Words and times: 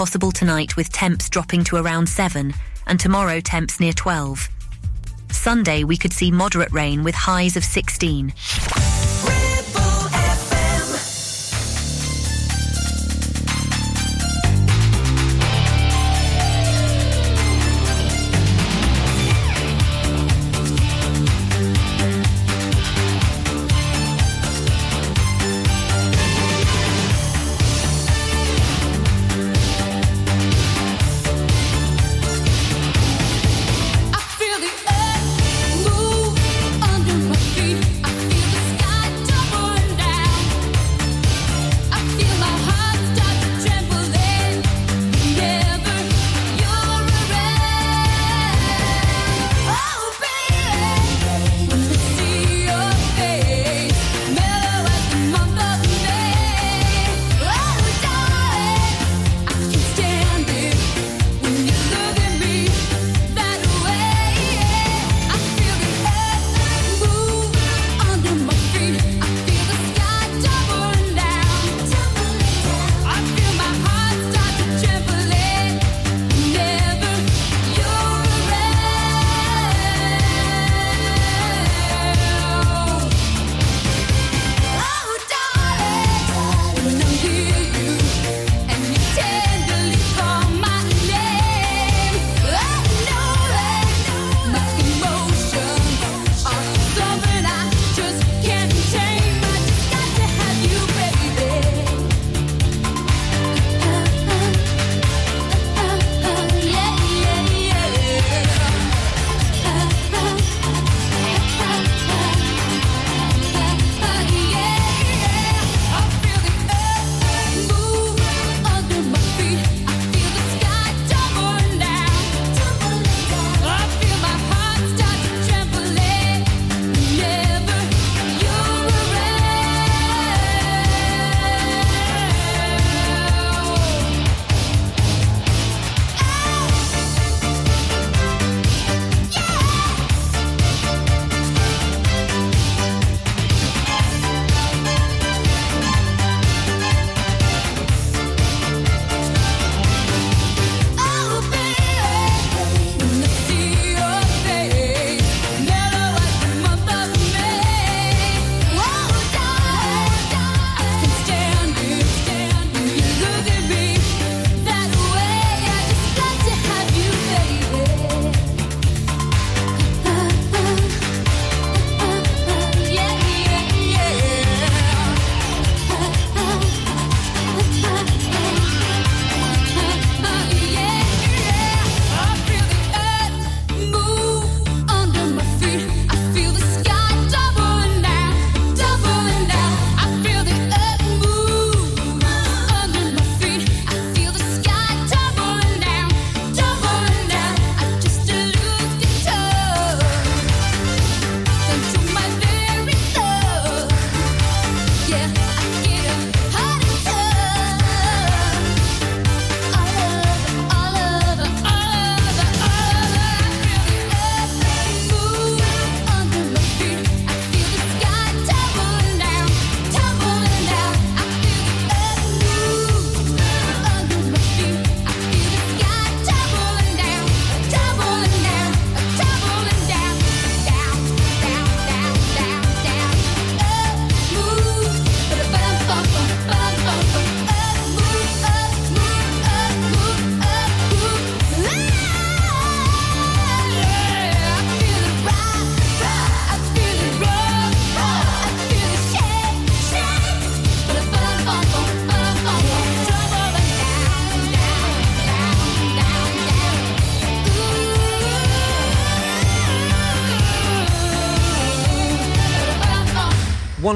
possible 0.00 0.32
tonight 0.32 0.78
with 0.78 0.90
temps 0.90 1.28
dropping 1.28 1.62
to 1.62 1.76
around 1.76 2.08
7 2.08 2.54
and 2.86 2.98
tomorrow 2.98 3.38
temps 3.38 3.78
near 3.80 3.92
12. 3.92 4.48
Sunday 5.30 5.84
we 5.84 5.94
could 5.94 6.14
see 6.14 6.30
moderate 6.30 6.72
rain 6.72 7.04
with 7.04 7.14
highs 7.14 7.54
of 7.54 7.62
16. 7.62 8.32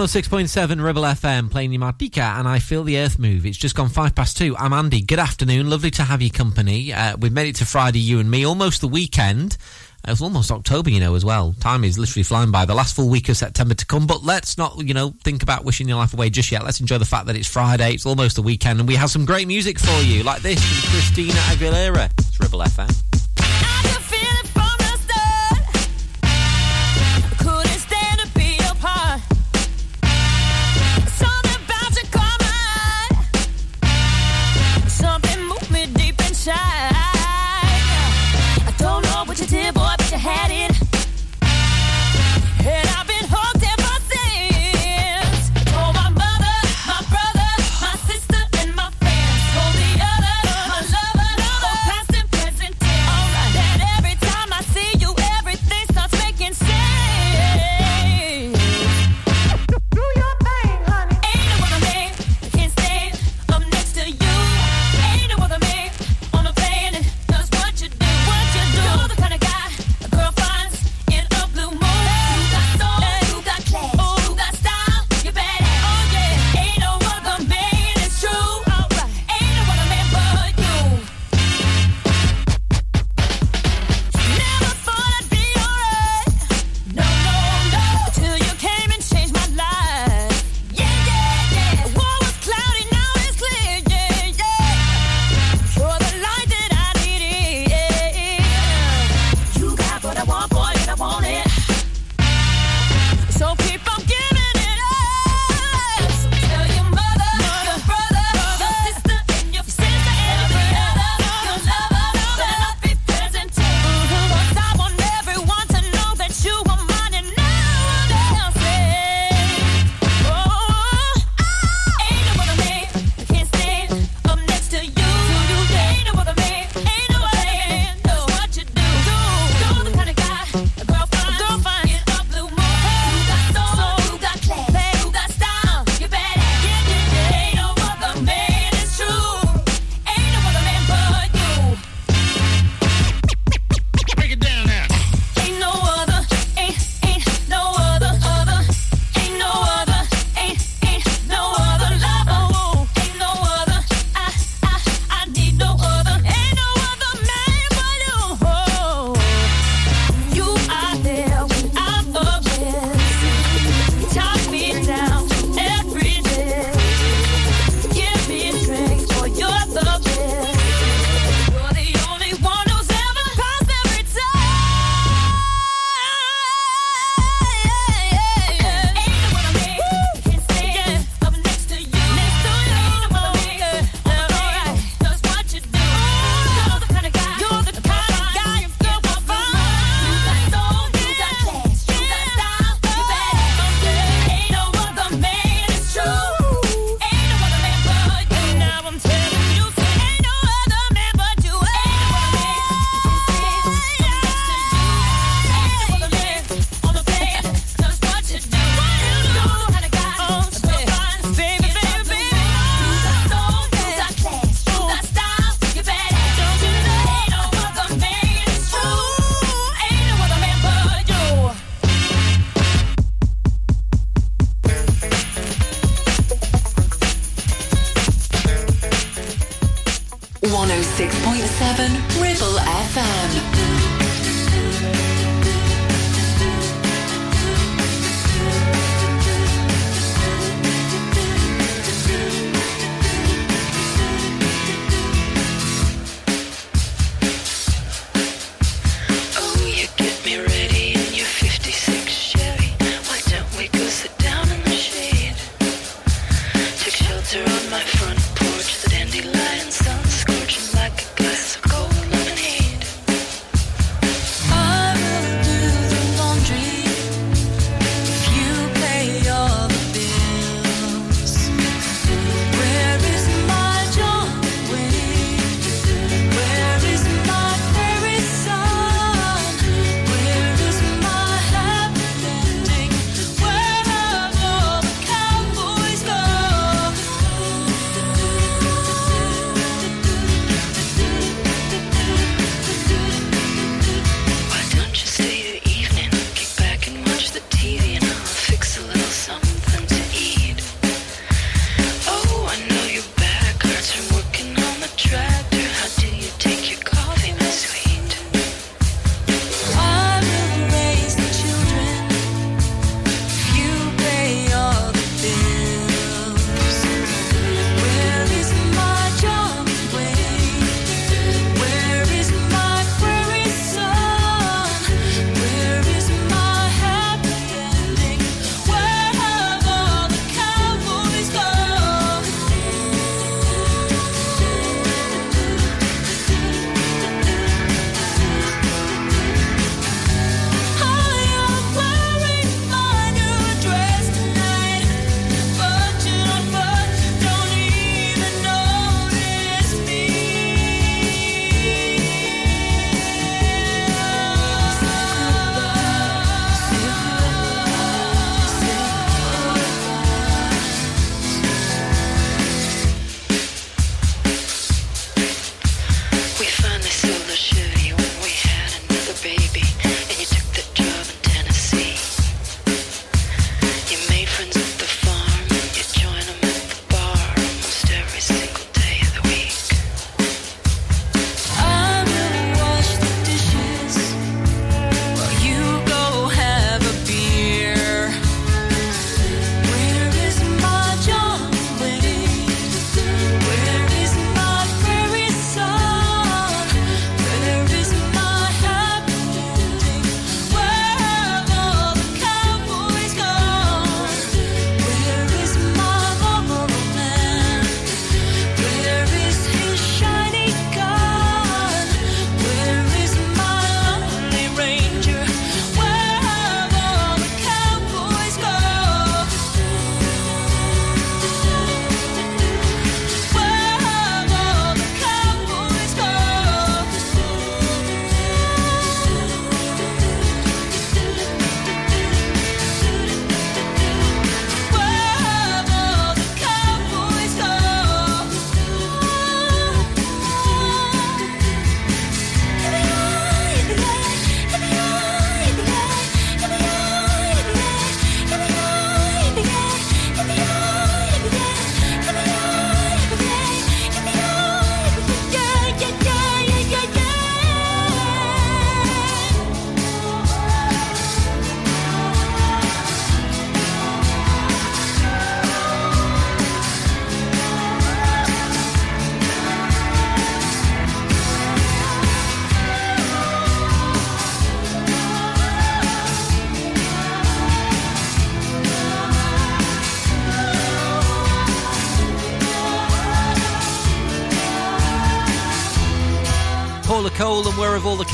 106.7 0.05 0.85
Ribble 0.85 1.03
FM 1.03 1.51
playing 1.51 1.71
the 1.71 1.79
Martika, 1.79 2.39
and 2.39 2.47
I 2.47 2.59
feel 2.59 2.85
the 2.85 2.99
earth 2.99 3.19
move. 3.19 3.47
It's 3.47 3.56
just 3.56 3.75
gone 3.75 3.89
five 3.89 4.15
past 4.15 4.37
two. 4.37 4.55
I'm 4.59 4.75
Andy. 4.75 5.01
Good 5.01 5.19
afternoon. 5.19 5.71
Lovely 5.71 5.91
to 5.93 6.03
have 6.03 6.21
your 6.21 6.31
company. 6.31 6.93
Uh, 6.93 7.17
we've 7.17 7.33
made 7.33 7.49
it 7.49 7.56
to 7.56 7.65
Friday, 7.65 8.01
you 8.01 8.21
and 8.21 8.31
me, 8.31 8.45
almost 8.45 8.83
the 8.83 8.87
weekend. 8.87 9.56
Uh, 10.06 10.12
it's 10.12 10.21
almost 10.21 10.53
October, 10.53 10.91
you 10.91 11.01
know, 11.01 11.15
as 11.15 11.25
well. 11.25 11.55
Time 11.59 11.85
is 11.85 11.99
literally 11.99 12.23
flying 12.23 12.51
by. 12.51 12.67
The 12.67 12.75
last 12.75 12.95
full 12.95 13.09
week 13.09 13.31
of 13.31 13.39
September 13.39 13.73
to 13.73 13.87
come. 13.87 14.06
But 14.06 14.23
let's 14.23 14.59
not, 14.59 14.87
you 14.87 14.93
know, 14.93 15.15
think 15.25 15.43
about 15.43 15.65
wishing 15.65 15.89
your 15.89 15.97
life 15.97 16.12
away 16.12 16.29
just 16.29 16.53
yet. 16.53 16.65
Let's 16.65 16.81
enjoy 16.81 16.99
the 16.99 17.06
fact 17.06 17.25
that 17.29 17.37
it's 17.37 17.49
Friday. 17.49 17.95
It's 17.95 18.05
almost 18.05 18.37
the 18.37 18.43
weekend. 18.43 18.81
And 18.81 18.87
we 18.87 18.97
have 18.97 19.11
some 19.11 19.25
great 19.25 19.49
music 19.49 19.79
for 19.79 20.03
you, 20.03 20.23
like 20.23 20.43
this 20.43 20.62
from 20.62 20.91
Christina 20.91 21.33
Aguilera. 21.33 22.11
It's 22.19 22.39
Ribble 22.39 22.61
FM. 22.61 23.13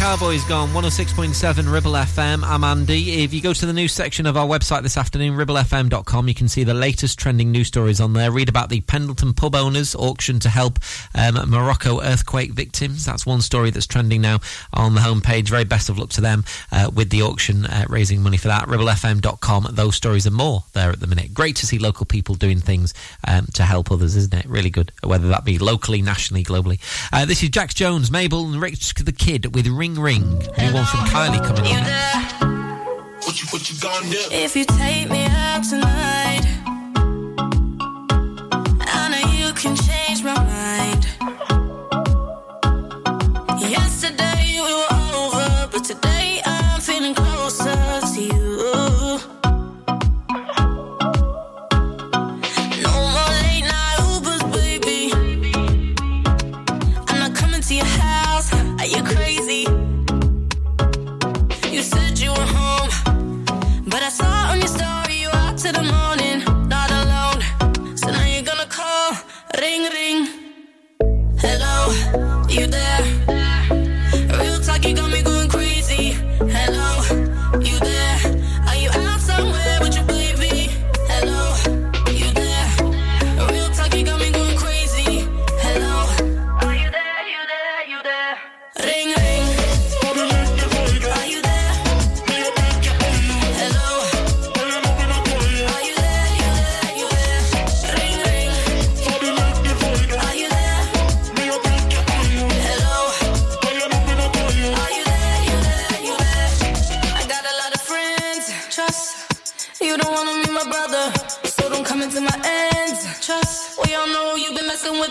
Cowboys 0.00 0.42
Gone, 0.45 0.71
106.7 0.71 1.71
Ribble 1.71 1.92
FM. 1.92 2.42
I'm 2.42 2.64
Andy. 2.64 3.23
If 3.23 3.35
you 3.35 3.42
go 3.42 3.52
to 3.52 3.66
the 3.66 3.73
news 3.75 3.92
section 3.92 4.25
of 4.25 4.35
our 4.35 4.47
website 4.47 4.83
this 4.83 4.97
afternoon, 4.97 5.37
ribblefm.com, 5.37 6.26
you 6.26 6.33
can 6.33 6.49
see 6.49 6.64
the 6.64 6.73
latest 6.73 7.19
trending 7.19 7.52
news 7.52 7.69
stories 7.69 8.00
on 8.00 8.14
there. 8.14 8.33
Read 8.33 8.49
about 8.49 8.71
the 8.71 8.80
Pendleton 8.80 9.35
pub 9.35 9.54
owners 9.54 9.95
auction 9.95 10.40
to 10.40 10.49
help 10.49 10.78
um, 11.14 11.35
Morocco 11.50 12.00
earthquake 12.00 12.52
victims. 12.52 13.04
That's 13.04 13.26
one 13.26 13.42
story 13.42 13.69
that's 13.69 13.87
trending 13.87 14.23
now 14.23 14.40
on 14.73 14.95
the 14.95 15.02
homepage. 15.02 15.50
Very 15.50 15.64
best 15.64 15.90
of 15.90 15.99
luck 15.99 16.09
to 16.11 16.23
them 16.23 16.47
uh, 16.73 16.90
with 16.92 17.11
the 17.11 17.21
auction, 17.21 17.66
uh, 17.66 17.85
raising 17.90 18.23
money 18.23 18.38
for 18.38 18.49
that. 18.49 18.69
Ribblefm.com. 18.69 19.69
Those 19.73 19.97
stories 19.97 20.25
and 20.25 20.35
more 20.35 20.64
there 20.73 20.90
at 20.90 21.00
the 21.00 21.09
minute. 21.09 21.35
Great 21.35 21.57
to 21.57 21.66
see 21.66 21.78
local 21.78 22.07
people 22.07 22.37
doing 22.37 22.59
things 22.61 22.95
um, 23.28 23.49
to 23.52 23.64
help 23.64 23.92
others, 23.92 24.16
isn't 24.16 24.33
it? 24.33 24.47
Really 24.47 24.71
good, 24.71 24.92
whether 25.04 25.28
that 25.28 25.45
be 25.45 25.59
locally, 25.59 26.00
nationally, 26.00 26.42
globally. 26.42 26.80
Uh, 27.12 27.26
this 27.26 27.42
is 27.42 27.50
Jax 27.50 27.75
Jones, 27.75 28.11
Mabel, 28.11 28.47
and 28.47 28.62
Rich 28.62 28.95
the 28.95 29.12
Kid 29.12 29.54
with 29.54 29.66
Ring. 29.66 29.89
Ring 29.94 30.02
Ring. 30.02 30.38
New 30.59 30.75
one 30.75 30.85
from 30.85 31.00
Kylie 31.00 31.44
coming 31.44 31.75
up. 31.75 33.25
What 33.25 33.40
you, 33.40 33.49
what 33.50 33.70
you 33.70 33.78
gonna 33.80 34.09
do? 34.09 34.18
If 34.30 34.54
you 34.54 34.64
take 34.64 35.11
me 35.11 35.26
out 35.26 35.64
tonight 35.64 36.59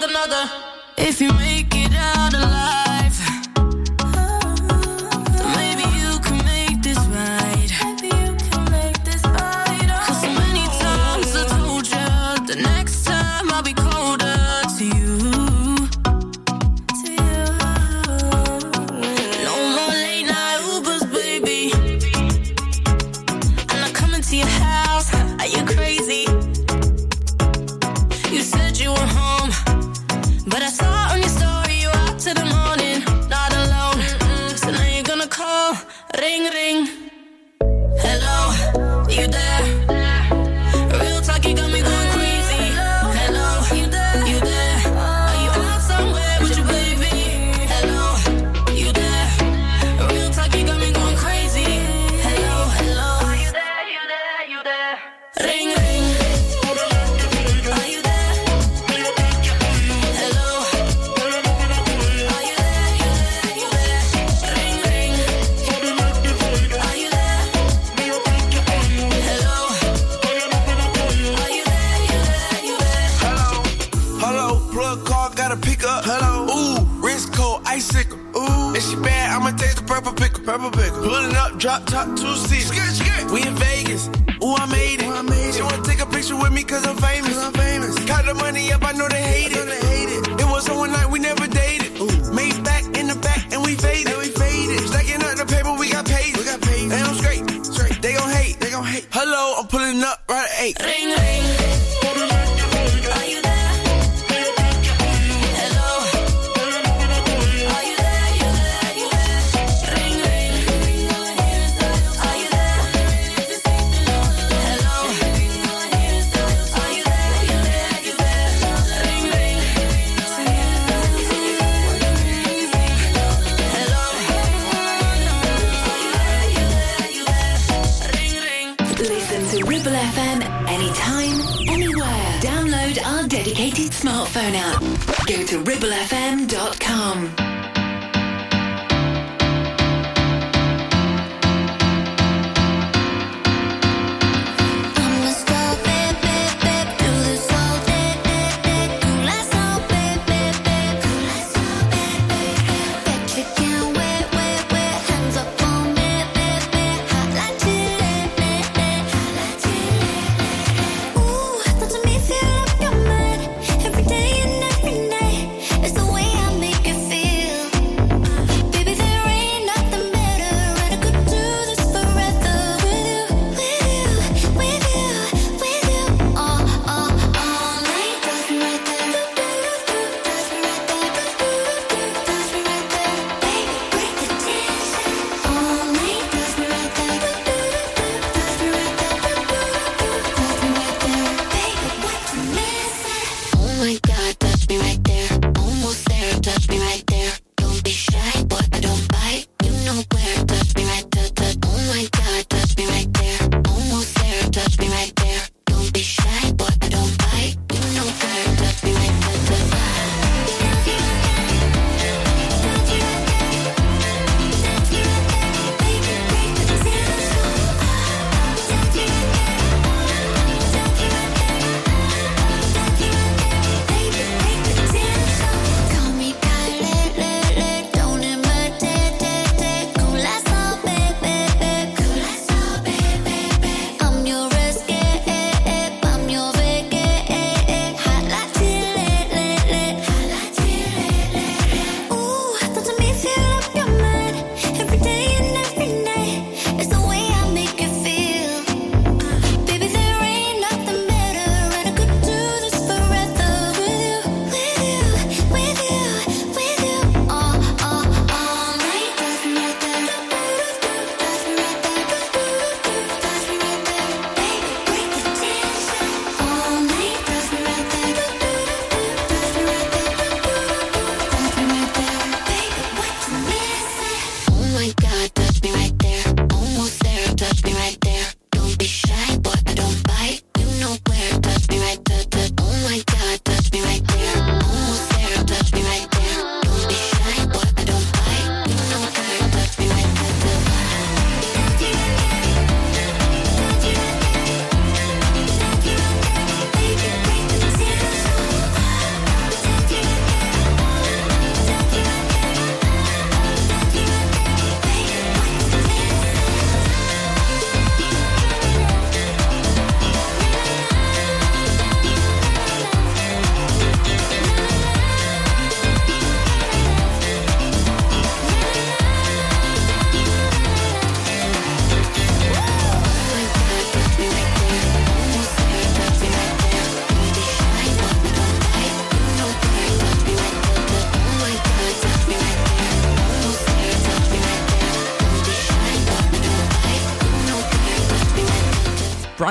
another. 0.03 0.78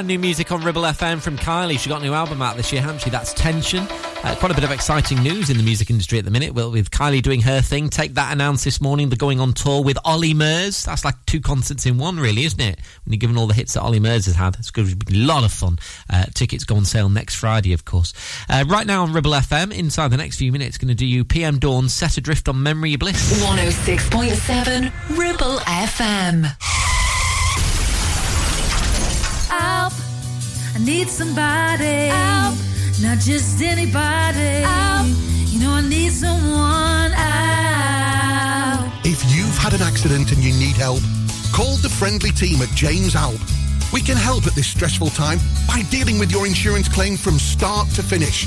New 0.09 0.19
music 0.19 0.51
on 0.53 0.65
Ribble 0.65 0.85
FM 0.85 1.21
from 1.21 1.37
Kylie. 1.37 1.79
She 1.79 1.91
got 1.91 2.01
a 2.01 2.03
new 2.03 2.15
album 2.15 2.41
out 2.41 2.57
this 2.57 2.73
year, 2.73 2.81
hasn't 2.81 3.03
she? 3.03 3.11
That's 3.11 3.35
Tension. 3.35 3.87
Uh, 4.25 4.35
quite 4.39 4.51
a 4.51 4.55
bit 4.55 4.65
of 4.65 4.71
exciting 4.71 5.23
news 5.23 5.51
in 5.51 5.59
the 5.59 5.63
music 5.63 5.91
industry 5.91 6.19
at 6.19 6.25
the 6.25 6.31
minute. 6.31 6.55
Well, 6.55 6.71
with 6.71 6.91
Kylie 6.91 7.21
doing 7.21 7.43
her 7.43 7.61
thing, 7.61 7.91
Take 7.91 8.15
That 8.15 8.33
announced 8.33 8.65
this 8.65 8.81
morning 8.81 9.11
they're 9.11 9.19
going 9.19 9.39
on 9.39 9.53
tour 9.53 9.85
with 9.85 9.99
Ollie 10.07 10.33
Murs. 10.33 10.83
That's 10.85 11.05
like 11.05 11.15
two 11.27 11.43
concerts 11.43 11.85
in 11.85 11.99
one, 11.99 12.19
really, 12.19 12.45
isn't 12.45 12.59
it? 12.59 12.79
When 13.05 13.13
you're 13.13 13.19
given 13.19 13.37
all 13.37 13.47
the 13.47 13.53
hits 13.53 13.75
that 13.75 13.83
Ollie 13.83 14.01
Murs 14.01 14.25
has 14.25 14.35
had, 14.35 14.57
it's 14.59 14.71
going 14.71 14.89
to 14.89 14.97
be 14.97 15.15
a 15.15 15.27
lot 15.27 15.45
of 15.45 15.53
fun. 15.53 15.79
Uh, 16.09 16.25
tickets 16.33 16.65
go 16.65 16.77
on 16.77 16.87
sale 16.87 17.11
next 17.11 17.35
Friday, 17.35 17.75
of 17.75 17.85
course. 17.85 18.15
Uh, 18.49 18.65
right 18.67 18.87
now 18.87 19.03
on 19.03 19.13
Ribble 19.13 19.33
FM, 19.33 19.77
inside 19.77 20.09
the 20.09 20.17
next 20.17 20.39
few 20.39 20.53
minutes, 20.53 20.79
going 20.79 20.89
to 20.89 20.95
do 20.95 21.05
you 21.05 21.23
PM 21.23 21.59
Dawn 21.59 21.91
Set 21.91 22.17
Adrift 22.17 22.49
on 22.49 22.63
Memory 22.63 22.97
Bliss. 22.97 23.43
106.7 23.45 25.19
Ribble 25.19 25.59
FM. 25.59 26.68
I 30.79 30.85
need 30.85 31.09
somebody. 31.09 32.07
Help. 32.07 32.55
Not 33.03 33.19
just 33.19 33.61
anybody. 33.61 34.63
Help. 34.63 35.09
You 35.51 35.59
know, 35.59 35.73
I 35.73 35.81
need 35.81 36.13
someone. 36.13 37.11
Help. 37.11 38.87
If 39.05 39.25
you've 39.35 39.59
had 39.59 39.75
an 39.75 39.83
accident 39.83 40.31
and 40.31 40.39
you 40.39 40.53
need 40.53 40.77
help, 40.77 41.01
call 41.53 41.75
the 41.79 41.89
friendly 41.89 42.31
team 42.31 42.63
at 42.63 42.69
James 42.77 43.15
Alpe. 43.15 43.43
We 43.93 44.01
can 44.01 44.17
help 44.17 44.47
at 44.47 44.55
this 44.55 44.69
stressful 44.69 45.11
time 45.11 45.41
by 45.67 45.83
dealing 45.91 46.21
with 46.21 46.31
your 46.31 46.47
insurance 46.47 46.89
claim 46.89 47.17
from 47.17 47.41
start 47.41 47.89
to 47.97 48.03
finish. 48.03 48.47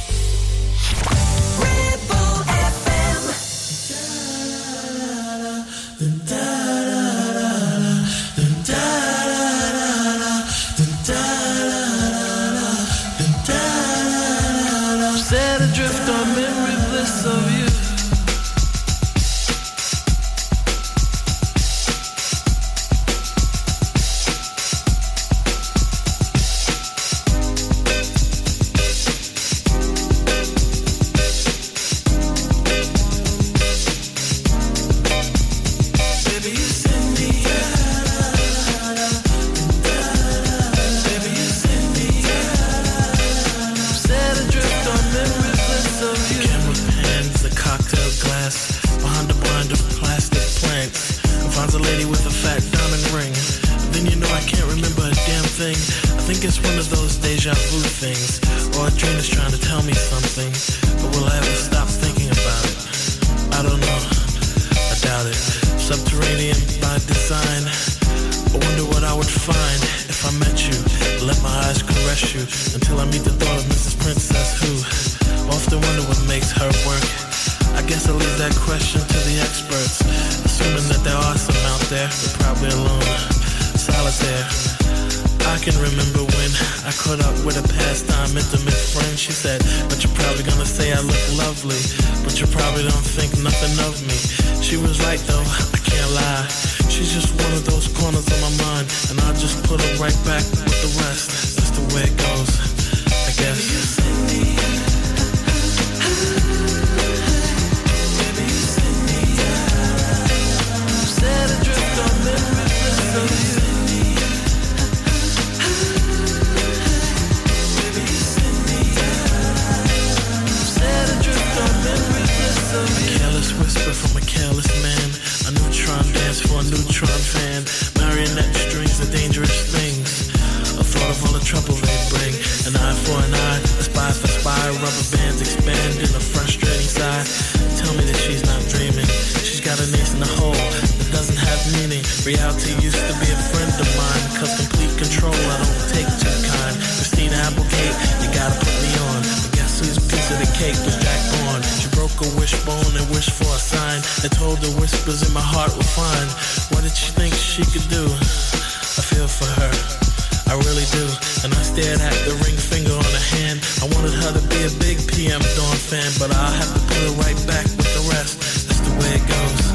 I'll 166.33 166.53
have 166.53 166.73
to 166.73 166.79
put 166.87 166.97
her 166.97 167.13
right 167.21 167.47
back 167.47 167.65
with 167.65 167.93
the 167.93 168.09
rest. 168.11 168.39
That's 168.67 168.79
the 168.81 168.91
way 168.99 169.15
it 169.15 169.27
goes. 169.27 169.70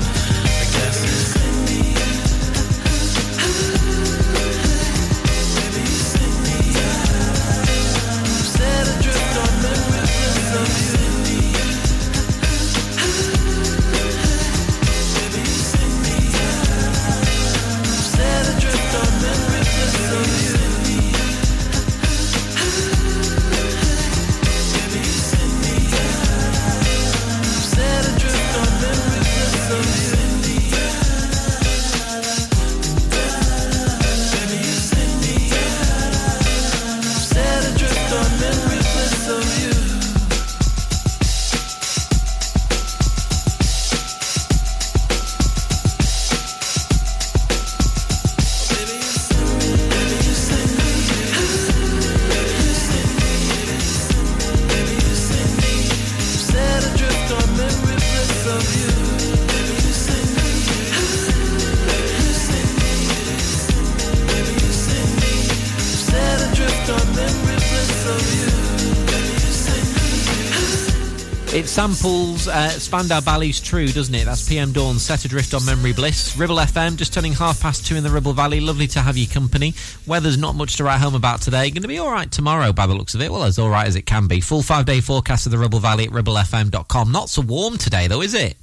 Samples 71.87 72.49
uh, 72.49 72.69
Spandau 72.71 73.21
Ballet's 73.21 73.61
True, 73.61 73.87
doesn't 73.87 74.15
it? 74.15 74.25
That's 74.25 74.49
PM 74.49 74.73
Dawn, 74.73 74.99
set 74.99 75.25
adrift 75.25 75.55
on 75.55 75.65
Memory 75.65 75.93
Bliss. 75.93 76.37
Ribble 76.37 76.57
FM, 76.57 76.97
just 76.97 77.15
turning 77.15 77.33
half 77.33 77.61
past 77.61 77.87
two 77.87 77.95
in 77.95 78.03
the 78.03 78.11
Ribble 78.11 78.33
Valley. 78.33 78.59
Lovely 78.59 78.89
to 78.89 79.01
have 79.01 79.17
you 79.17 79.29
company. 79.29 79.73
Weather's 80.05 80.37
not 80.37 80.57
much 80.57 80.77
to 80.79 80.85
write 80.85 80.99
home 80.99 81.15
about 81.15 81.43
today. 81.43 81.71
Going 81.71 81.83
to 81.83 81.89
be 81.89 81.99
all 81.99 82.11
right 82.11 82.31
tomorrow 82.31 82.73
by 82.73 82.89
the 82.89 82.95
looks 82.95 83.15
of 83.15 83.21
it. 83.21 83.31
Well, 83.31 83.45
as 83.45 83.57
all 83.61 83.71
right 83.71 83.87
as 83.87 83.95
it 83.95 84.03
can 84.03 84.27
be. 84.27 84.41
Full 84.41 84.63
five 84.63 84.85
day 84.85 85.01
forecast 85.01 85.47
of 85.47 85.53
the 85.53 85.59
Ribble 85.59 85.79
Valley 85.79 86.07
at 86.07 86.11
ribblefm.com. 86.11 87.13
Not 87.13 87.29
so 87.29 87.43
warm 87.43 87.79
today, 87.79 88.09
though, 88.09 88.23
is 88.23 88.35
it? 88.35 88.57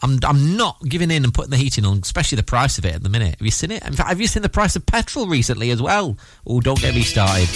I'm, 0.00 0.18
I'm 0.22 0.56
not 0.56 0.80
giving 0.82 1.10
in 1.10 1.24
and 1.24 1.34
putting 1.34 1.50
the 1.50 1.58
heating 1.58 1.84
on, 1.84 1.98
especially 1.98 2.36
the 2.36 2.42
price 2.42 2.78
of 2.78 2.86
it 2.86 2.94
at 2.94 3.02
the 3.02 3.10
minute. 3.10 3.36
Have 3.38 3.44
you 3.44 3.50
seen 3.50 3.70
it? 3.70 3.86
In 3.86 3.92
fact, 3.92 4.08
have 4.08 4.20
you 4.20 4.26
seen 4.26 4.42
the 4.42 4.48
price 4.48 4.76
of 4.76 4.86
petrol 4.86 5.26
recently 5.26 5.70
as 5.70 5.82
well? 5.82 6.16
Oh, 6.46 6.60
don't 6.60 6.80
get 6.80 6.94
me 6.94 7.02
started. 7.02 7.48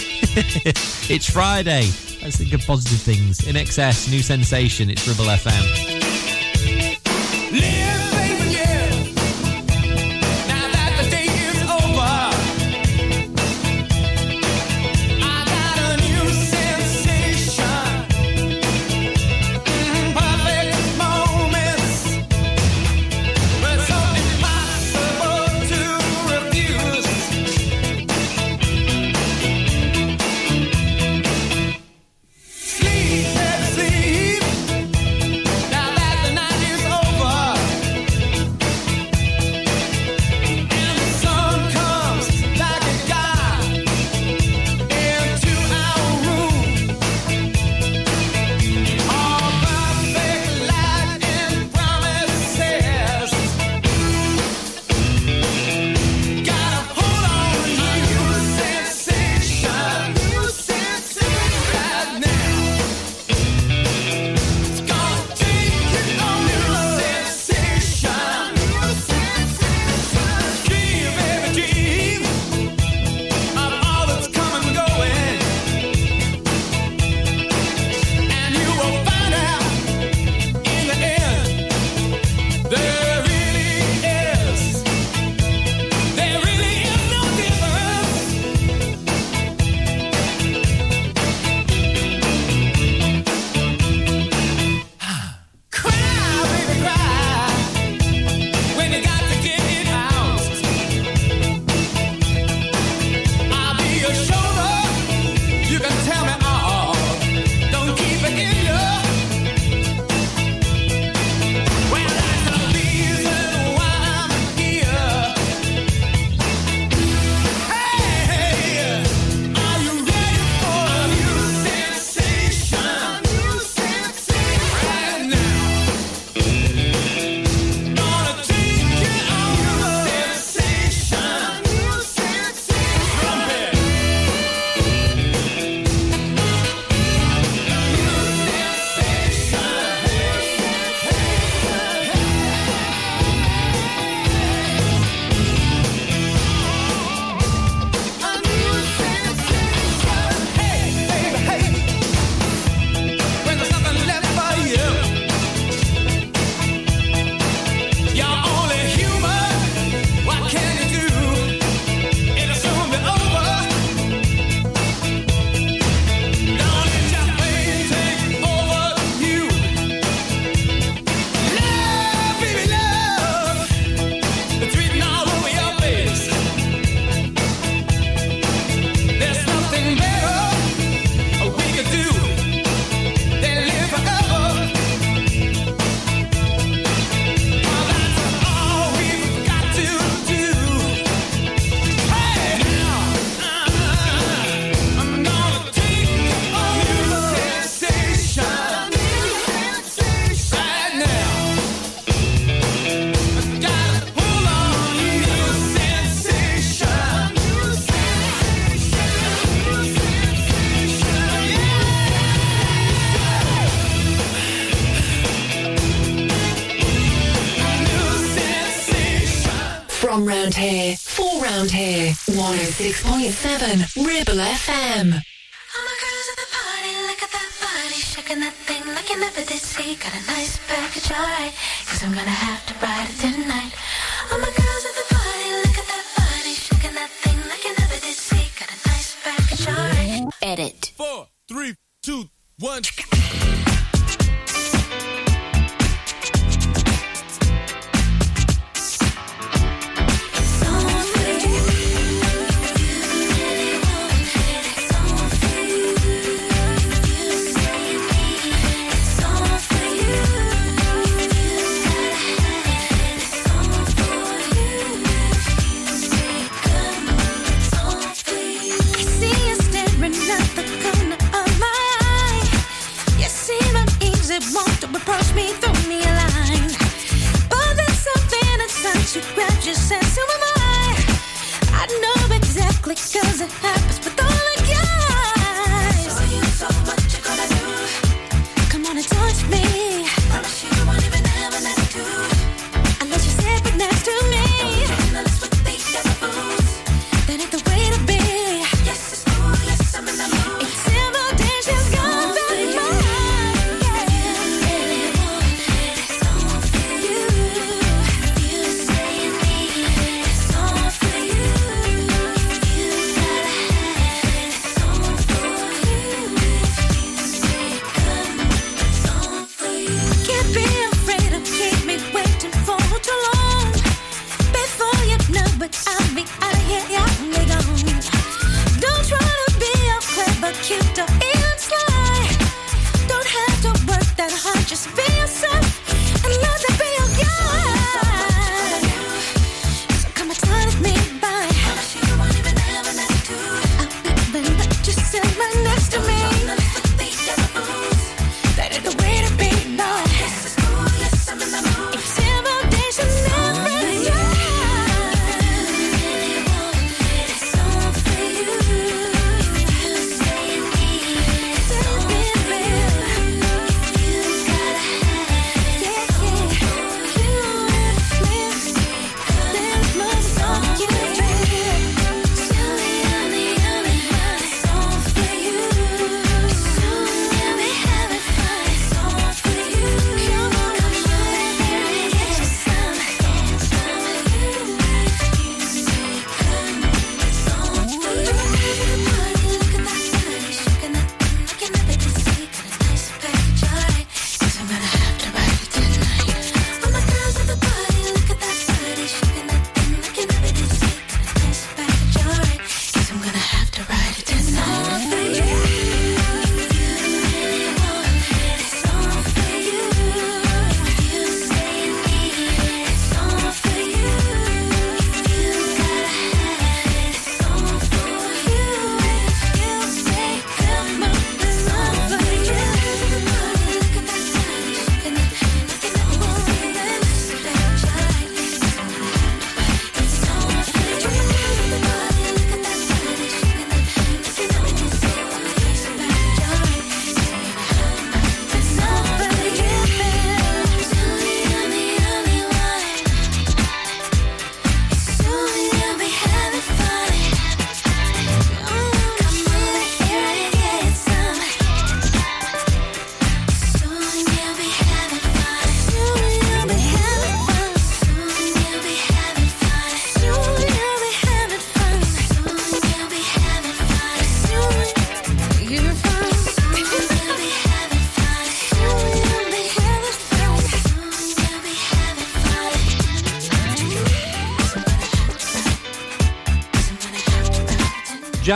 it's 1.09 1.31
Friday. 1.31 1.89
Let's 2.27 2.39
think 2.39 2.55
of 2.55 2.67
positive 2.67 3.01
things. 3.01 3.39
INXS, 3.43 4.11
new 4.11 4.21
sensation. 4.21 4.91
It's 4.91 5.07
Ribble 5.07 5.27
FM. 5.27 5.96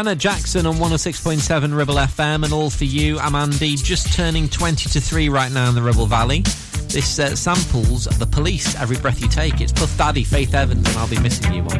Janet 0.01 0.16
Jackson 0.16 0.64
on 0.64 0.76
106.7 0.76 1.76
Ribble 1.76 1.96
FM 1.96 2.44
and 2.44 2.55
all 2.55 2.70
for 2.70 2.86
you. 2.86 3.18
I'm 3.18 3.34
Andy, 3.34 3.76
just 3.76 4.14
turning 4.14 4.48
20 4.48 4.88
to 4.88 4.98
3 4.98 5.28
right 5.28 5.53
now 5.53 5.68
in 5.68 5.74
the 5.74 5.82
Ribble 5.82 6.07
Valley. 6.07 6.40
This 6.88 7.18
uh, 7.18 7.36
samples 7.36 8.05
The 8.05 8.24
Police, 8.24 8.74
Every 8.76 8.96
Breath 8.96 9.20
You 9.20 9.28
Take. 9.28 9.61
It's 9.61 9.72
Puff 9.72 9.94
Daddy, 9.98 10.24
Faith 10.24 10.55
Evans, 10.55 10.88
and 10.88 10.96
I'll 10.96 11.07
be 11.07 11.20
missing 11.20 11.53
you 11.53 11.62
on 11.64 11.80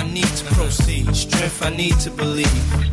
I 0.00 0.02
need 0.02 0.24
to 0.24 0.44
proceed. 0.54 1.14
Strength 1.14 1.62
I 1.62 1.76
need 1.76 2.00
to 2.00 2.10
believe. 2.10 2.89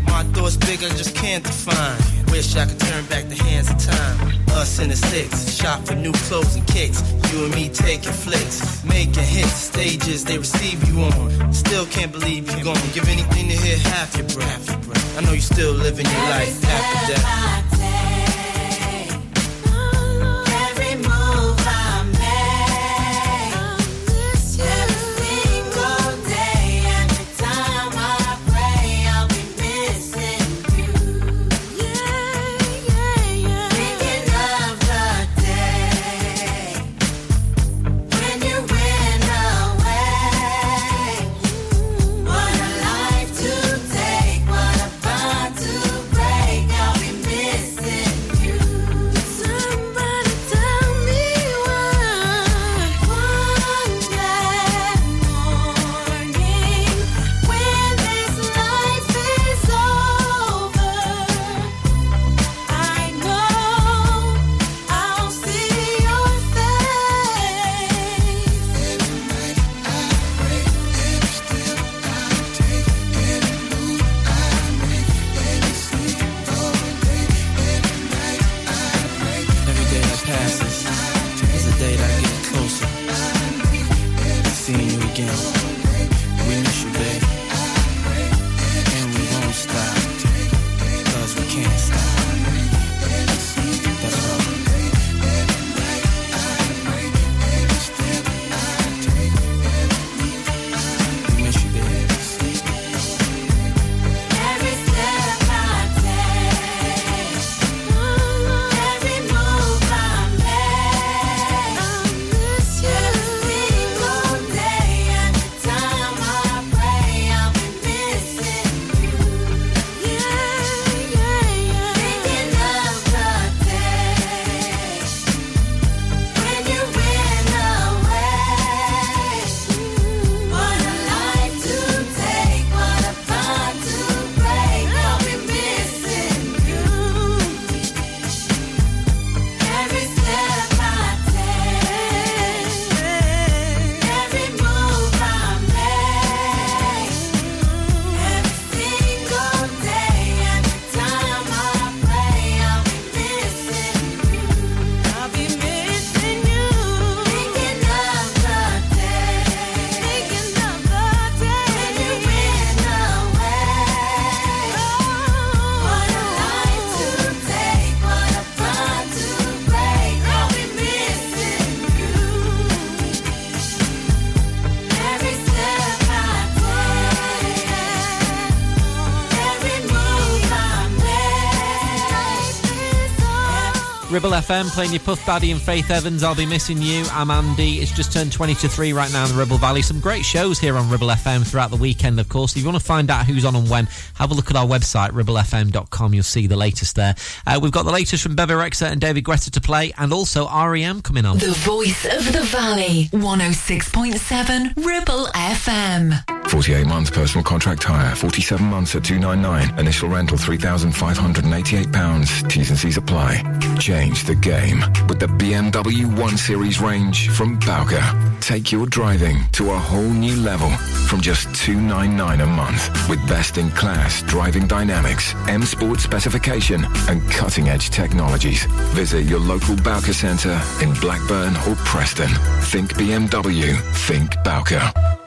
Ribble 184.28 184.40
FM 184.40 184.68
playing 184.72 184.92
your 184.92 185.00
Puff 185.00 185.26
Daddy 185.26 185.52
and 185.52 185.62
Faith 185.62 185.90
Evans. 185.90 186.22
I'll 186.22 186.36
be 186.36 186.46
missing 186.46 186.82
you. 186.82 187.06
I'm 187.14 187.32
Andy. 187.32 187.76
It's 187.76 187.94
just 187.94 188.12
turned 188.12 188.34
20 188.34 188.56
to 188.56 188.68
3 188.68 188.92
right 188.92 189.10
now 189.14 189.24
in 189.24 189.32
the 189.32 189.38
Ribble 189.38 189.58
Valley. 189.58 189.82
Some 189.82 190.02
great 190.02 190.26
shows 190.26 190.60
here 190.60 190.76
on 190.76 190.90
Ribble 190.90 191.08
FM 191.08 191.48
throughout 191.48 191.72
the 191.72 191.78
weekend, 191.78 192.20
of 192.20 192.28
course. 192.28 192.52
If 192.52 192.58
you 192.62 192.68
want 192.68 192.78
to 192.78 192.86
find 192.86 193.10
out 193.10 193.26
who's 193.26 193.46
on 193.46 193.56
and 193.56 193.70
when, 193.70 193.86
have 194.16 194.32
a 194.32 194.34
look 194.34 194.50
at 194.50 194.58
our 194.58 194.66
website, 194.66 195.12
ribblefm.com. 195.12 196.14
You'll 196.14 196.24
see 196.24 196.46
the 196.46 196.58
latest 196.58 196.98
there. 196.98 197.16
Uh, 197.46 197.58
we've 197.64 197.72
got 197.72 197.84
the 197.84 197.92
latest 197.94 198.22
from 198.22 198.36
Bebe 198.36 198.54
Rexha 198.54 198.92
and 198.92 199.00
David 199.00 199.24
Guetta 199.24 199.50
to 199.50 199.62
play, 199.62 199.94
and 199.98 200.12
also 200.12 200.46
REM 200.50 201.02
coming 201.04 201.26
on. 201.26 201.38
The 201.38 201.54
voice 201.60 202.04
of 202.04 202.34
the 202.34 202.44
valley. 202.44 203.06
106.7 203.14 204.86
Ribble 204.86 205.28
FM. 205.28 206.50
48 206.50 206.88
months 206.88 207.10
personal 207.10 207.44
contract 207.44 207.84
hire, 207.84 208.16
47 208.16 208.66
months 208.66 208.96
at 208.96 209.04
299. 209.06 209.78
Initial 209.80 210.08
rental 210.10 210.38
£3,588. 210.38 212.50
T's 212.50 212.70
and 212.70 212.80
C's 212.80 212.98
apply. 212.98 213.44
Change 213.80 214.17
the 214.24 214.36
game 214.36 214.80
with 215.08 215.20
the 215.20 215.28
BMW 215.28 216.06
1 216.18 216.38
Series 216.38 216.80
range 216.80 217.30
from 217.30 217.60
Bowker. 217.60 218.04
Take 218.40 218.72
your 218.72 218.86
driving 218.86 219.44
to 219.54 219.72
a 219.72 219.78
whole 219.78 220.10
new 220.10 220.36
level 220.38 220.70
from 221.10 221.22
just 221.22 221.54
299 221.56 222.42
a 222.42 222.46
month 222.46 223.10
with 223.10 223.20
best-in-class 223.28 224.24
driving 224.24 224.68
dynamics, 224.68 225.34
M 225.48 225.64
Sport 225.64 226.00
specification 226.00 226.86
and 227.10 227.22
cutting-edge 227.30 227.90
technologies. 227.90 228.66
Visit 228.96 229.24
your 229.26 229.40
local 229.40 229.76
Bowker 229.76 230.14
Centre 230.14 230.60
in 230.82 230.94
Blackburn 231.02 231.56
or 231.68 231.76
Preston. 231.86 232.30
Think 232.62 232.94
BMW. 232.94 233.76
Think 234.08 234.32
Bowker. 234.44 235.27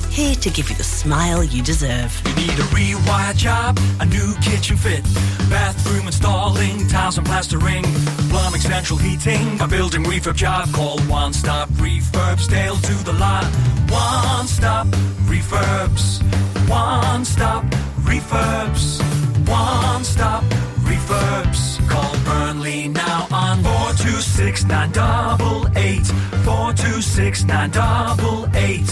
here 0.11 0.35
to 0.35 0.49
give 0.49 0.69
you 0.69 0.75
the 0.75 0.83
smile 0.83 1.43
you 1.43 1.63
deserve. 1.63 2.21
You 2.25 2.35
need 2.35 2.59
a 2.59 2.67
rewire 2.75 3.35
job, 3.35 3.79
a 4.01 4.05
new 4.05 4.33
kitchen 4.41 4.75
fit, 4.75 5.03
bathroom 5.49 6.05
installing, 6.05 6.87
tiles 6.87 7.17
and 7.17 7.25
plastering, 7.25 7.83
plumbing, 8.29 8.59
central 8.59 8.99
heating, 8.99 9.59
a 9.61 9.67
building 9.67 10.03
refurb 10.03 10.35
job. 10.35 10.71
Call 10.73 10.99
One 11.01 11.31
Stop 11.31 11.69
Refurbs, 11.69 12.49
Dale 12.49 12.75
to 12.75 12.93
the 13.05 13.13
lot. 13.13 13.45
One 13.89 14.47
Stop 14.47 14.87
Refurbs. 15.31 16.21
One 16.69 17.23
Stop 17.23 17.63
Refurbs. 18.03 19.01
One 19.47 20.03
Stop 20.03 20.43
Refurbs. 20.83 21.89
Call 21.89 22.20
Burnley 22.61 22.87
now 22.89 23.27
on 23.31 23.63
426 23.63 24.65
426 26.45 27.43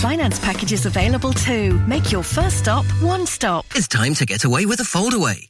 Finance 0.02 0.40
packages 0.40 0.86
available 0.88 1.34
too. 1.34 1.78
Make 1.88 2.12
your 2.12 2.24
first 2.24 2.58
stop 2.58 2.86
one 3.02 3.28
stop. 3.28 3.66
It's 3.76 3.88
time 3.88 4.16
to 4.16 4.26
get 4.26 4.44
away 4.44 4.66
with 4.66 4.80
a 4.80 4.84
foldaway. 4.84 5.50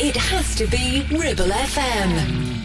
It 0.00 0.16
has 0.16 0.54
to 0.56 0.66
be 0.66 1.06
Ribble 1.10 1.46
FM. 1.46 2.63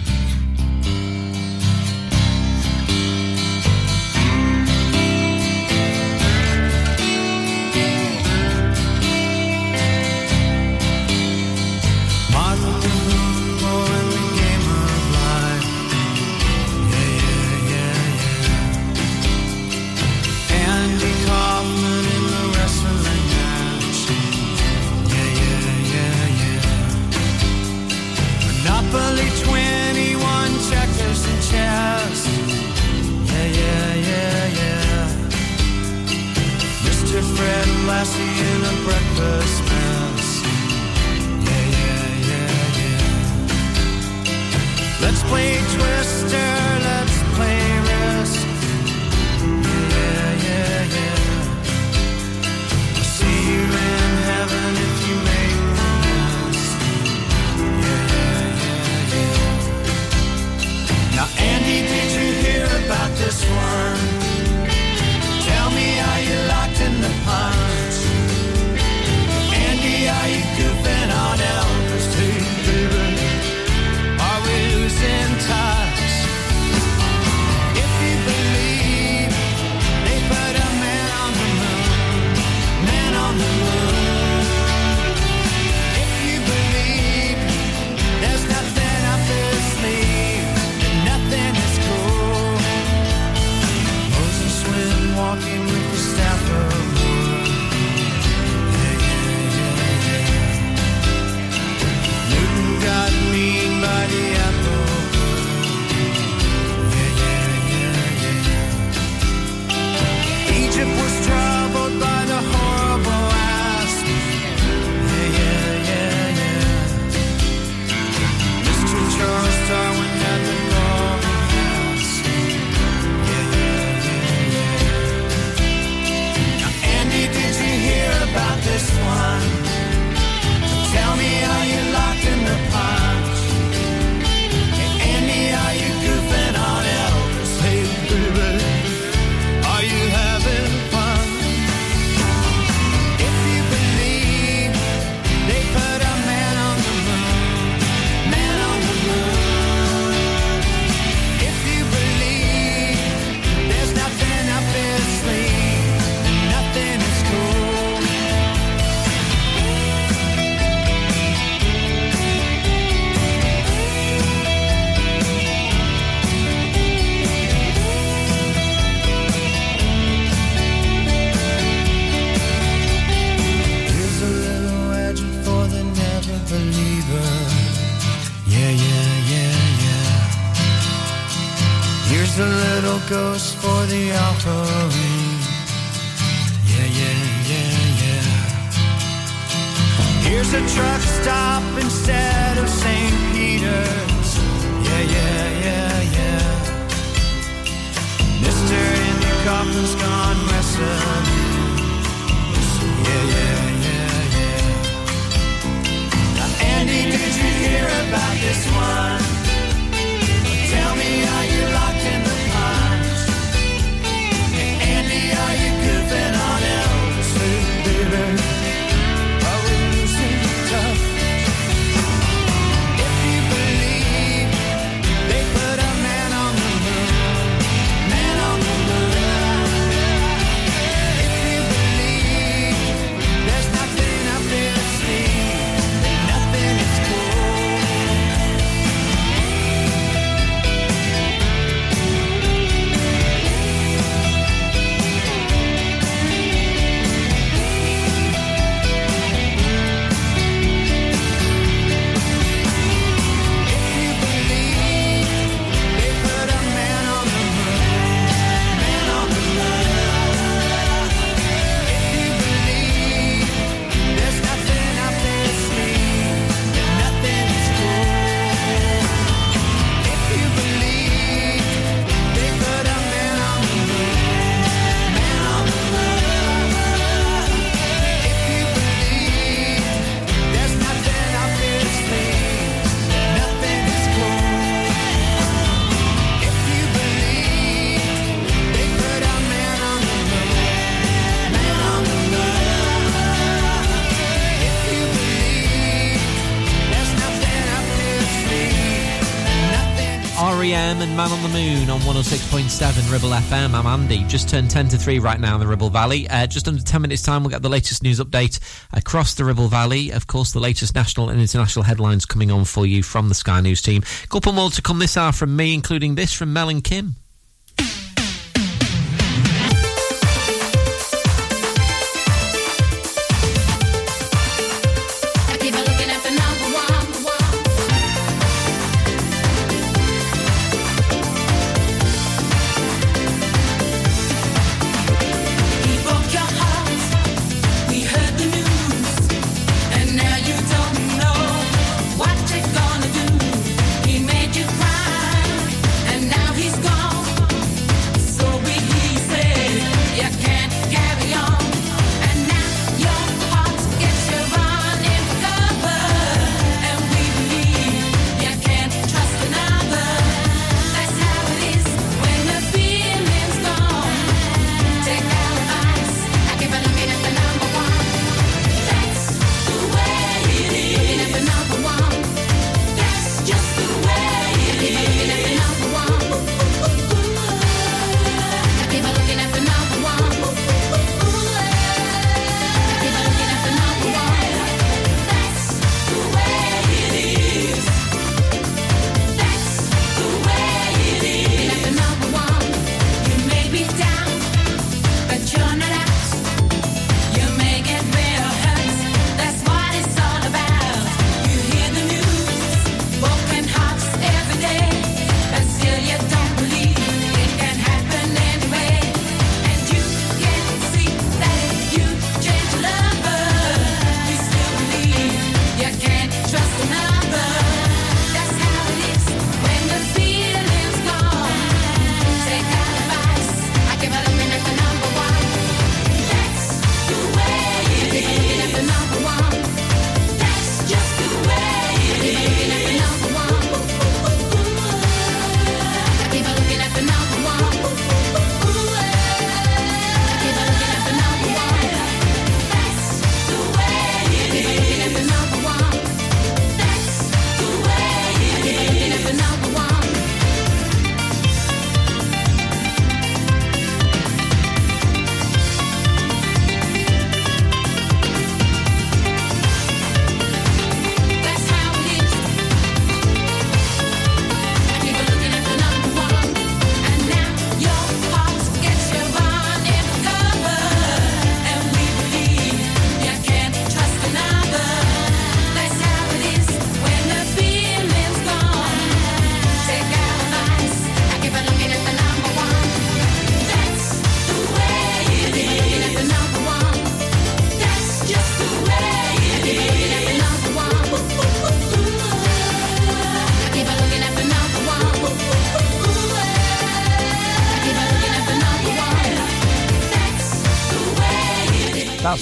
Seven 302.70 303.12
Ribble 303.12 303.30
FM. 303.30 303.74
I'm 303.74 303.88
Andy. 303.88 304.24
Just 304.26 304.48
turned 304.48 304.70
10 304.70 304.90
to 304.90 304.98
3 304.98 305.18
right 305.20 305.40
now 305.40 305.56
in 305.56 305.60
the 305.60 305.66
Ribble 305.66 305.90
Valley. 305.90 306.30
Uh, 306.30 306.46
just 306.46 306.68
under 306.68 306.82
10 306.82 307.02
minutes' 307.02 307.24
time, 307.24 307.42
we'll 307.42 307.50
get 307.50 307.64
the 307.64 307.70
latest 307.70 308.04
news 308.04 308.20
update 308.20 308.60
across 308.94 309.34
the 309.34 309.44
Ribble 309.44 309.68
Valley. 309.70 310.12
Of 310.12 310.28
course, 310.28 310.52
the 310.52 310.60
latest 310.60 310.94
national 310.94 311.30
and 311.30 311.42
international 311.42 311.84
headlines 311.84 312.26
coming 312.26 312.52
on 312.52 312.66
for 312.66 312.86
you 312.86 313.02
from 313.02 313.28
the 313.28 313.36
Sky 313.36 313.60
News 313.60 313.82
team. 313.82 314.04
A 314.24 314.28
Couple 314.28 314.54
more 314.54 314.70
to 314.70 314.82
come 314.82 315.00
this 315.00 315.18
hour 315.18 315.32
from 315.32 315.56
me, 315.56 315.74
including 315.74 316.14
this 316.16 316.32
from 316.32 316.54
Mel 316.54 316.70
and 316.70 316.84
Kim. 316.84 317.16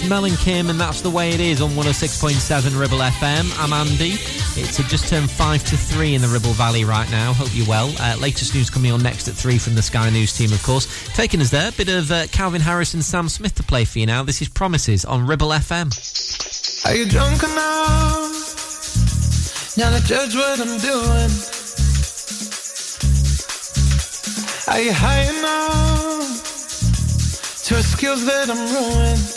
That's 0.08 0.22
Mel 0.22 0.32
and 0.32 0.38
Kim, 0.38 0.70
and 0.70 0.80
that's 0.80 1.02
the 1.02 1.10
way 1.10 1.32
it 1.32 1.42
is 1.42 1.60
on 1.62 1.72
106.7 1.72 2.80
Ribble 2.80 3.00
FM. 3.00 3.52
I'm 3.60 3.74
Andy. 3.74 4.12
It's 4.56 4.80
uh, 4.80 4.84
just 4.84 5.10
turned 5.10 5.30
5 5.30 5.66
to 5.66 5.76
3 5.76 6.16
in 6.16 6.22
the 6.22 6.30
Ribble 6.30 6.54
Valley 6.54 6.86
right 6.86 7.12
now. 7.12 7.34
Hope 7.34 7.50
you're 7.52 7.68
well. 7.68 7.94
Uh, 8.00 8.16
latest 8.18 8.56
news 8.56 8.70
coming 8.70 8.94
on 8.94 9.04
next 9.04 9.28
at 9.28 9.34
3 9.34 9.58
from 9.58 9.76
the 9.76 9.82
Sky 9.82 10.10
News 10.10 10.32
team, 10.32 10.54
of 10.54 10.64
course. 10.64 10.88
Taking 11.14 11.42
us 11.42 11.50
there, 11.50 11.74
bit 11.74 11.90
of 11.90 12.10
uh, 12.10 12.28
Calvin 12.28 12.62
Harris 12.62 12.94
and 12.94 13.04
Sam 13.04 13.28
Smith 13.28 13.56
to 13.56 13.64
play 13.64 13.84
for 13.84 14.00
you 14.00 14.06
now. 14.06 14.24
This 14.24 14.42
is 14.42 14.48
Promises 14.48 15.04
on 15.04 15.28
Ribble 15.28 15.50
FM. 15.50 15.92
Are 16.86 16.96
you 16.96 17.06
drunk 17.10 17.44
enough 17.44 18.32
now 19.78 19.90
to 19.90 20.02
judge 20.06 20.36
what 20.36 20.62
I'm 20.62 20.78
doing? 20.80 21.32
Are 24.70 24.80
you 24.80 24.94
high 24.94 25.24
enough 25.38 26.44
to 27.66 27.76
have 27.76 27.86
skills 27.86 28.26
that 28.26 28.50
I'm 28.50 28.74
ruined? 28.74 29.37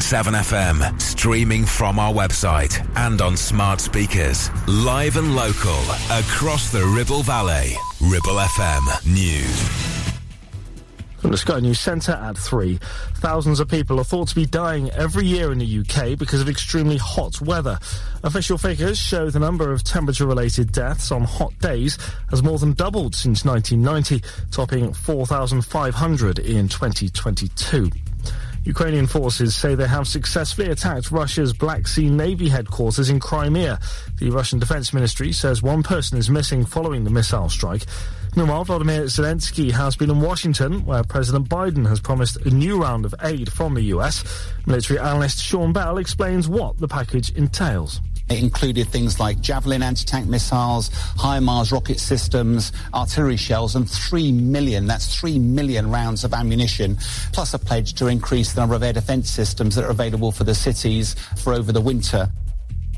FM, 0.00 1.00
streaming 1.00 1.64
from 1.64 1.98
our 1.98 2.12
website 2.12 2.84
and 2.96 3.20
on 3.20 3.36
smart 3.36 3.80
speakers. 3.80 4.50
Live 4.66 5.16
and 5.16 5.36
local, 5.36 5.78
across 6.10 6.72
the 6.72 6.84
Ribble 6.84 7.22
Valley. 7.22 7.74
Ribble 8.00 8.36
FM 8.36 9.12
News. 9.12 9.84
From 11.18 11.30
the 11.30 11.38
Sky 11.38 11.60
News 11.60 11.80
Centre 11.80 12.12
at 12.12 12.36
3. 12.36 12.78
Thousands 13.14 13.60
of 13.60 13.68
people 13.68 13.98
are 13.98 14.04
thought 14.04 14.28
to 14.28 14.34
be 14.34 14.44
dying 14.44 14.90
every 14.90 15.24
year 15.24 15.52
in 15.52 15.58
the 15.58 15.78
UK 15.78 16.18
because 16.18 16.40
of 16.40 16.48
extremely 16.48 16.98
hot 16.98 17.40
weather. 17.40 17.78
Official 18.22 18.58
figures 18.58 18.98
show 18.98 19.30
the 19.30 19.38
number 19.38 19.72
of 19.72 19.84
temperature 19.84 20.26
related 20.26 20.72
deaths 20.72 21.10
on 21.10 21.22
hot 21.22 21.58
days 21.60 21.96
has 22.30 22.42
more 22.42 22.58
than 22.58 22.72
doubled 22.72 23.14
since 23.14 23.44
1990, 23.44 24.22
topping 24.50 24.92
4,500 24.92 26.38
in 26.40 26.68
2022. 26.68 27.90
Ukrainian 28.64 29.06
forces 29.06 29.54
say 29.54 29.74
they 29.74 29.86
have 29.86 30.08
successfully 30.08 30.70
attacked 30.70 31.10
Russia's 31.10 31.52
Black 31.52 31.86
Sea 31.86 32.08
Navy 32.08 32.48
headquarters 32.48 33.10
in 33.10 33.20
Crimea. 33.20 33.78
The 34.18 34.30
Russian 34.30 34.58
Defense 34.58 34.94
Ministry 34.94 35.32
says 35.32 35.62
one 35.62 35.82
person 35.82 36.16
is 36.16 36.30
missing 36.30 36.64
following 36.64 37.04
the 37.04 37.10
missile 37.10 37.50
strike. 37.50 37.84
Meanwhile, 38.36 38.64
Vladimir 38.64 39.02
Zelensky 39.04 39.70
has 39.70 39.96
been 39.96 40.10
in 40.10 40.20
Washington, 40.20 40.84
where 40.84 41.04
President 41.04 41.48
Biden 41.48 41.86
has 41.86 42.00
promised 42.00 42.36
a 42.38 42.50
new 42.50 42.80
round 42.80 43.04
of 43.04 43.14
aid 43.22 43.52
from 43.52 43.74
the 43.74 43.82
US. 43.82 44.24
Military 44.66 44.98
analyst 44.98 45.40
Sean 45.40 45.72
Bell 45.72 45.98
explains 45.98 46.48
what 46.48 46.78
the 46.78 46.88
package 46.88 47.30
entails. 47.32 48.00
It 48.30 48.42
included 48.42 48.88
things 48.88 49.20
like 49.20 49.40
Javelin 49.40 49.82
anti-tank 49.82 50.26
missiles, 50.26 50.88
HIMARS 51.18 51.72
rocket 51.72 52.00
systems, 52.00 52.72
artillery 52.94 53.36
shells, 53.36 53.76
and 53.76 53.88
three 53.88 54.32
million, 54.32 54.86
that's 54.86 55.14
three 55.14 55.38
million 55.38 55.90
rounds 55.90 56.24
of 56.24 56.32
ammunition, 56.32 56.96
plus 57.32 57.52
a 57.52 57.58
pledge 57.58 57.94
to 57.94 58.06
increase 58.06 58.52
the 58.52 58.62
number 58.62 58.74
of 58.74 58.82
air 58.82 58.94
defence 58.94 59.30
systems 59.30 59.74
that 59.74 59.84
are 59.84 59.90
available 59.90 60.32
for 60.32 60.44
the 60.44 60.54
cities 60.54 61.14
for 61.36 61.52
over 61.52 61.70
the 61.70 61.80
winter. 61.80 62.30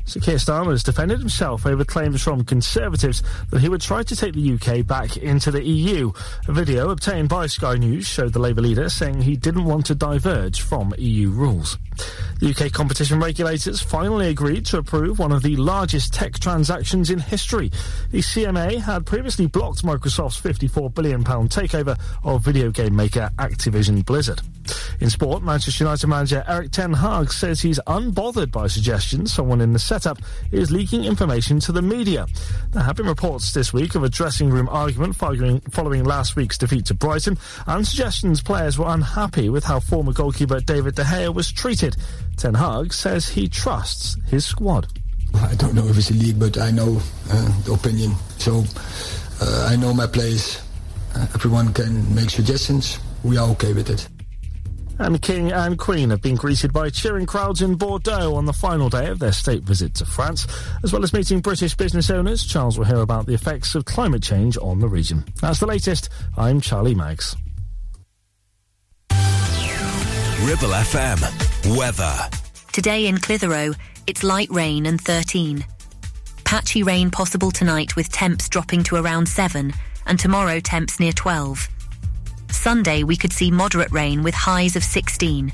So 0.07 0.21
Keir 0.21 0.35
Starmer 0.35 0.71
has 0.71 0.83
defended 0.83 1.19
himself 1.19 1.65
over 1.65 1.83
claims 1.83 2.23
from 2.23 2.45
Conservatives 2.45 3.21
that 3.51 3.59
he 3.59 3.67
would 3.67 3.81
try 3.81 4.03
to 4.03 4.15
take 4.15 4.33
the 4.33 4.53
UK 4.53 4.87
back 4.87 5.17
into 5.17 5.51
the 5.51 5.61
EU. 5.61 6.13
A 6.47 6.53
video 6.53 6.91
obtained 6.91 7.27
by 7.27 7.47
Sky 7.47 7.75
News 7.75 8.07
showed 8.07 8.31
the 8.31 8.39
Labour 8.39 8.61
leader 8.61 8.87
saying 8.87 9.21
he 9.21 9.35
didn't 9.35 9.65
want 9.65 9.85
to 9.87 9.95
diverge 9.95 10.61
from 10.61 10.93
EU 10.97 11.29
rules. 11.29 11.77
The 12.39 12.51
UK 12.51 12.71
competition 12.71 13.19
regulators 13.19 13.81
finally 13.81 14.29
agreed 14.29 14.65
to 14.67 14.77
approve 14.77 15.19
one 15.19 15.33
of 15.33 15.43
the 15.43 15.57
largest 15.57 16.13
tech 16.13 16.39
transactions 16.39 17.09
in 17.09 17.19
history. 17.19 17.69
The 18.11 18.19
CMA 18.19 18.79
had 18.79 19.05
previously 19.05 19.47
blocked 19.47 19.83
Microsoft's 19.83 20.39
£54 20.39 20.93
billion 20.93 21.23
takeover 21.23 21.99
of 22.23 22.45
video 22.45 22.71
game 22.71 22.95
maker 22.95 23.29
Activision 23.37 24.05
Blizzard. 24.05 24.41
In 24.99 25.09
sport, 25.09 25.43
Manchester 25.43 25.83
United 25.83 26.07
manager 26.07 26.43
Erik 26.47 26.71
Ten 26.71 26.93
Hag 26.93 27.31
says 27.31 27.61
he's 27.61 27.79
unbothered 27.87 28.51
by 28.51 28.67
suggestions 28.67 29.33
someone 29.33 29.61
in 29.61 29.73
the 29.73 29.79
setup 29.97 30.19
is 30.51 30.71
leaking 30.71 31.03
information 31.05 31.59
to 31.59 31.71
the 31.71 31.81
media. 31.81 32.27
There 32.71 32.83
have 32.83 32.97
been 32.97 33.07
reports 33.07 33.53
this 33.53 33.73
week 33.73 33.95
of 33.95 34.03
a 34.03 34.09
dressing 34.09 34.49
room 34.49 34.69
argument 34.69 35.15
following, 35.15 35.59
following 35.71 36.03
last 36.03 36.35
week's 36.35 36.57
defeat 36.57 36.85
to 36.85 36.93
Brighton 36.93 37.37
and 37.65 37.87
suggestions 37.87 38.43
players 38.43 38.77
were 38.77 38.87
unhappy 38.87 39.49
with 39.49 39.63
how 39.63 39.79
former 39.79 40.13
goalkeeper 40.13 40.59
David 40.59 40.93
De 40.93 41.03
Gea 41.03 41.33
was 41.33 41.51
treated. 41.51 41.95
Ten 42.35 42.53
Hag 42.53 42.93
says 42.93 43.27
he 43.27 43.47
trusts 43.47 44.17
his 44.27 44.45
squad. 44.45 44.87
I 45.33 45.55
don't 45.55 45.73
know 45.73 45.87
if 45.87 45.97
it's 45.97 46.11
a 46.11 46.13
league, 46.13 46.39
but 46.39 46.59
I 46.59 46.69
know 46.69 47.01
uh, 47.31 47.61
the 47.63 47.73
opinion. 47.73 48.13
So 48.37 48.63
uh, 49.41 49.67
I 49.71 49.75
know 49.77 49.95
my 49.95 50.05
place. 50.05 50.61
Uh, 51.15 51.25
everyone 51.33 51.73
can 51.73 52.13
make 52.13 52.29
suggestions. 52.29 52.99
We 53.23 53.37
are 53.37 53.49
okay 53.49 53.73
with 53.73 53.89
it. 53.89 54.07
And 54.99 55.21
King 55.21 55.51
and 55.51 55.77
Queen 55.77 56.09
have 56.09 56.21
been 56.21 56.35
greeted 56.35 56.73
by 56.73 56.89
cheering 56.89 57.25
crowds 57.25 57.61
in 57.61 57.75
Bordeaux 57.75 58.35
on 58.35 58.45
the 58.45 58.53
final 58.53 58.89
day 58.89 59.07
of 59.07 59.19
their 59.19 59.31
state 59.31 59.63
visit 59.63 59.93
to 59.95 60.05
France. 60.05 60.47
As 60.83 60.91
well 60.91 61.03
as 61.03 61.13
meeting 61.13 61.39
British 61.39 61.75
business 61.75 62.09
owners, 62.09 62.45
Charles 62.45 62.77
will 62.77 62.85
hear 62.85 63.01
about 63.01 63.25
the 63.25 63.33
effects 63.33 63.75
of 63.75 63.85
climate 63.85 64.23
change 64.23 64.57
on 64.57 64.79
the 64.79 64.87
region. 64.87 65.23
That's 65.41 65.59
the 65.59 65.67
latest. 65.67 66.09
I'm 66.35 66.61
Charlie 66.61 66.95
Maggs. 66.95 67.35
Ribble 70.41 70.69
FM. 70.69 71.77
Weather. 71.77 72.15
Today 72.71 73.07
in 73.07 73.17
Clitheroe, 73.17 73.73
it's 74.07 74.23
light 74.23 74.49
rain 74.49 74.85
and 74.85 75.01
13. 75.01 75.65
Patchy 76.43 76.83
rain 76.83 77.11
possible 77.11 77.51
tonight 77.51 77.95
with 77.95 78.11
temps 78.11 78.47
dropping 78.47 78.83
to 78.83 78.95
around 78.95 79.27
7, 79.27 79.73
and 80.05 80.19
tomorrow 80.19 80.59
temps 80.59 80.99
near 80.99 81.11
12. 81.11 81.67
Sunday, 82.51 83.03
we 83.03 83.15
could 83.15 83.33
see 83.33 83.51
moderate 83.51 83.91
rain 83.91 84.23
with 84.23 84.33
highs 84.33 84.75
of 84.75 84.83
16. 84.83 85.51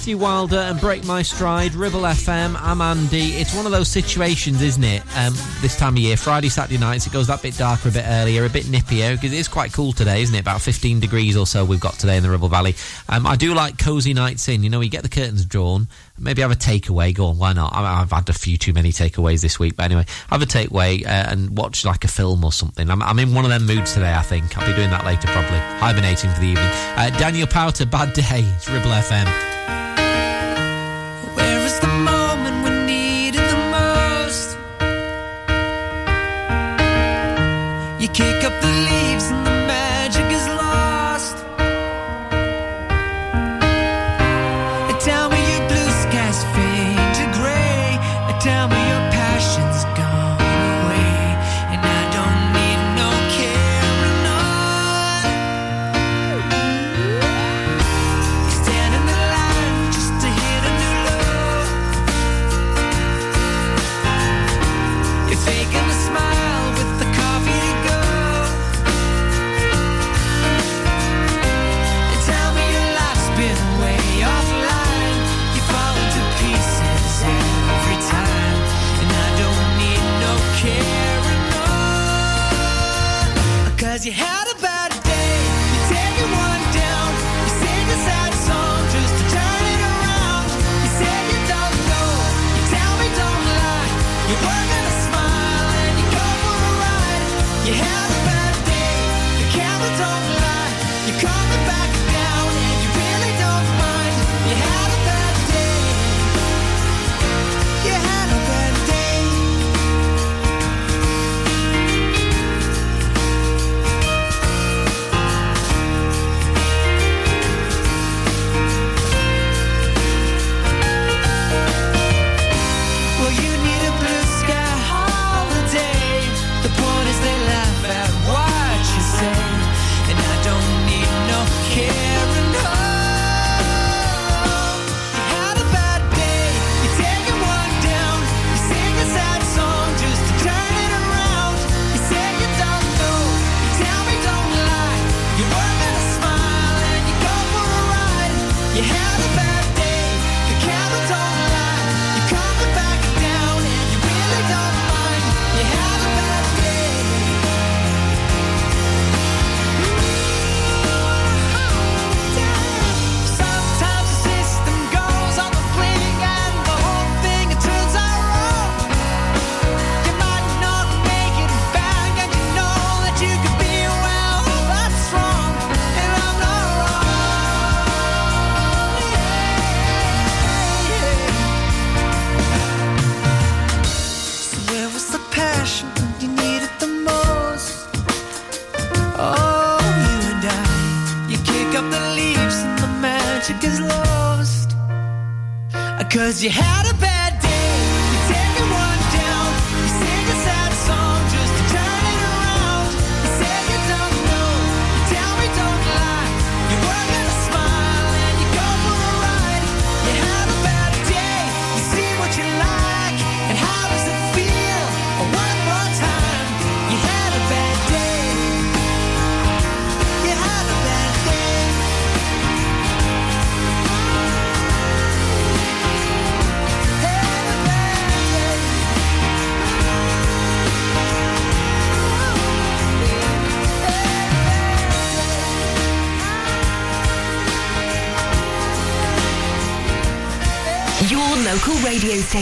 Matthew 0.00 0.16
Wilder 0.16 0.56
and 0.56 0.80
Break 0.80 1.04
My 1.04 1.20
Stride, 1.20 1.74
Ribble 1.74 2.00
FM, 2.00 2.56
I'm 2.58 2.80
Andy. 2.80 3.32
It's 3.32 3.54
one 3.54 3.66
of 3.66 3.72
those 3.72 3.88
situations, 3.88 4.62
isn't 4.62 4.82
it? 4.82 5.02
Um, 5.14 5.34
this 5.60 5.76
time 5.76 5.92
of 5.92 5.98
year, 5.98 6.16
Friday, 6.16 6.48
Saturday 6.48 6.78
nights, 6.78 7.06
it 7.06 7.12
goes 7.12 7.26
that 7.26 7.42
bit 7.42 7.54
darker 7.58 7.90
a 7.90 7.92
bit 7.92 8.06
earlier, 8.06 8.46
a 8.46 8.48
bit 8.48 8.64
nippier, 8.64 9.14
because 9.14 9.34
it 9.34 9.36
is 9.36 9.46
quite 9.46 9.74
cool 9.74 9.92
today, 9.92 10.22
isn't 10.22 10.34
it? 10.34 10.40
About 10.40 10.62
15 10.62 11.00
degrees 11.00 11.36
or 11.36 11.46
so 11.46 11.66
we've 11.66 11.80
got 11.80 11.98
today 11.98 12.16
in 12.16 12.22
the 12.22 12.30
Ribble 12.30 12.48
Valley. 12.48 12.76
Um, 13.10 13.26
I 13.26 13.36
do 13.36 13.52
like 13.52 13.76
cosy 13.76 14.14
nights 14.14 14.48
in. 14.48 14.62
You 14.62 14.70
know, 14.70 14.80
you 14.80 14.88
get 14.88 15.02
the 15.02 15.10
curtains 15.10 15.44
drawn, 15.44 15.86
maybe 16.18 16.40
have 16.40 16.50
a 16.50 16.56
takeaway. 16.56 17.14
Go 17.14 17.26
on, 17.26 17.36
why 17.36 17.52
not? 17.52 17.74
I, 17.74 18.00
I've 18.00 18.10
had 18.10 18.26
a 18.30 18.32
few 18.32 18.56
too 18.56 18.72
many 18.72 18.92
takeaways 18.92 19.42
this 19.42 19.58
week, 19.58 19.76
but 19.76 19.82
anyway, 19.82 20.06
have 20.30 20.40
a 20.40 20.46
takeaway 20.46 21.04
uh, 21.04 21.26
and 21.28 21.58
watch 21.58 21.84
like 21.84 22.04
a 22.04 22.08
film 22.08 22.42
or 22.42 22.52
something. 22.52 22.88
I'm, 22.88 23.02
I'm 23.02 23.18
in 23.18 23.34
one 23.34 23.44
of 23.44 23.50
them 23.50 23.66
moods 23.66 23.92
today, 23.92 24.14
I 24.14 24.22
think. 24.22 24.56
I'll 24.56 24.66
be 24.66 24.74
doing 24.74 24.88
that 24.88 25.04
later, 25.04 25.28
probably. 25.28 25.58
Hibernating 25.58 26.30
for 26.30 26.40
the 26.40 26.46
evening. 26.46 26.70
Uh, 26.96 27.10
Daniel 27.18 27.46
Powter, 27.46 27.84
Bad 27.90 28.14
Day. 28.14 28.40
It's 28.56 28.66
Ribble 28.70 28.92
FM. 28.92 29.49
Where 29.70 30.09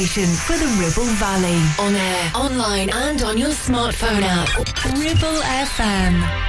for 0.06 0.56
the 0.56 0.66
Ribble 0.78 1.10
Valley. 1.14 1.60
On 1.80 1.92
air, 1.92 2.30
online, 2.32 2.88
and 2.90 3.20
on 3.22 3.36
your 3.36 3.50
smartphone 3.50 4.22
app. 4.22 4.48
Ribble 4.96 5.40
FM. 5.42 6.47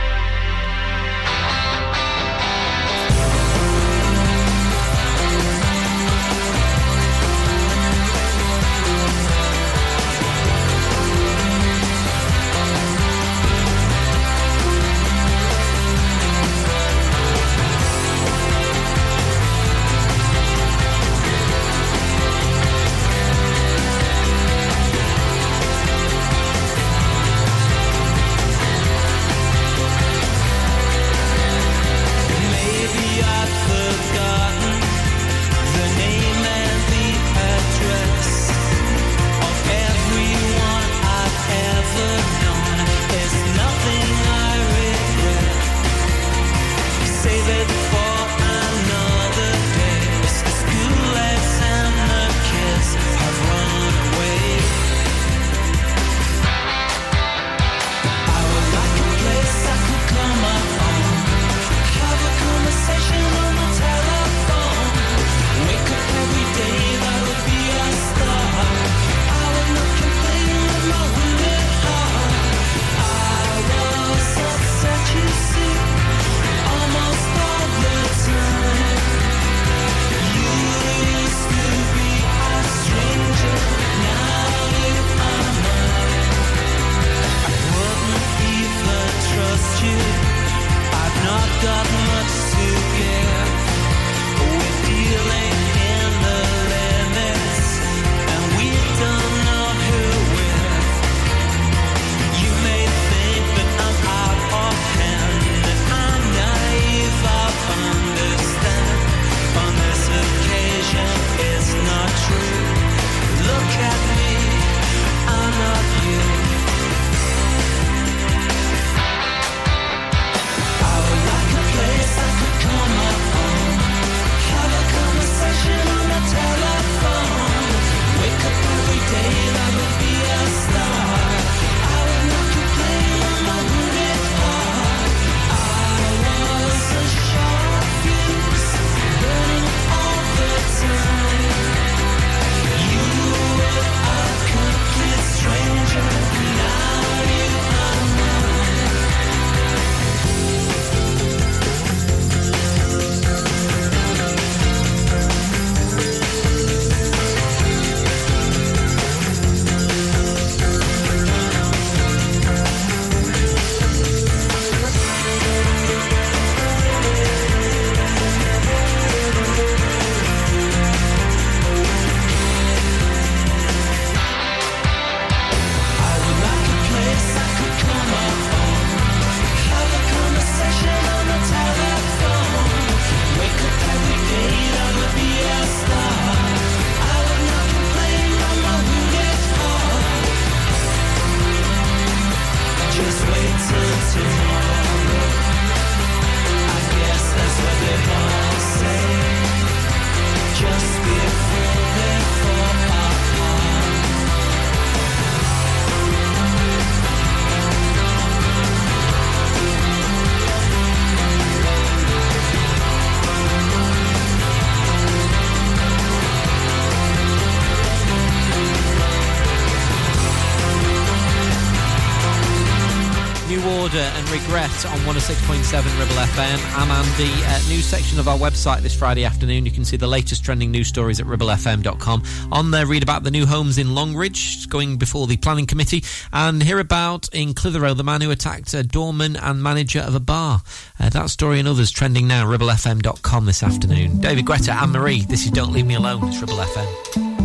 106.7 225.20 226.00
Ribble 226.00 226.16
FM. 226.16 226.78
I'm 226.78 226.90
Andy. 226.90 227.30
Uh, 227.44 227.60
news 227.68 227.84
section 227.84 228.20
of 228.20 228.30
our 228.30 228.38
website 228.38 228.80
this 228.80 228.96
Friday 228.96 229.26
afternoon. 229.26 229.66
You 229.66 229.72
can 229.72 229.84
see 229.84 229.98
the 229.98 230.08
latest 230.08 230.46
trending 230.46 230.72
news 230.72 230.88
stories 230.88 231.20
at 231.20 231.26
ribblefm.com. 231.26 232.24
On 232.54 232.72
there, 232.72 232.86
read 232.86 233.04
about 233.04 233.24
the 233.24 233.32
new 233.32 233.46
homes 233.46 233.78
in 233.78 233.94
Longridge 233.94 234.70
going 234.70 234.96
before 234.96 235.28
the 235.28 235.36
planning 235.36 235.66
committee 235.66 236.06
and 236.32 236.64
hear 236.64 236.80
about 236.80 237.28
in 237.34 237.54
Clitheroe 237.54 237.94
the 237.96 238.04
man 238.04 238.22
who 238.22 238.32
attacked 238.32 238.74
a 238.74 238.82
doorman 238.82 239.36
and 239.36 239.62
manager 239.62 240.00
of 240.00 240.16
a 240.16 240.22
bar. 240.22 240.62
Uh, 240.98 241.10
that 241.10 241.30
story 241.30 241.60
and 241.60 241.68
others 241.68 241.92
trending 241.92 242.26
now, 242.26 242.46
ribblefm.com 242.46 243.46
this 243.46 243.62
afternoon. 243.62 244.22
David 244.22 244.46
Guetta, 244.46 244.74
Anne 244.74 244.92
Marie, 244.92 245.24
this 245.24 245.44
is 245.44 245.52
Don't 245.52 245.74
Leave 245.74 245.86
Me 245.86 245.96
Alone. 245.96 246.30
It's 246.30 246.40
Ribble 246.40 246.56
FM. 246.56 247.36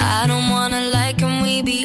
I 0.00 0.24
don't 0.26 0.48
wanna 0.48 0.88
can 1.18 1.42
we 1.42 1.62
be? 1.62 1.84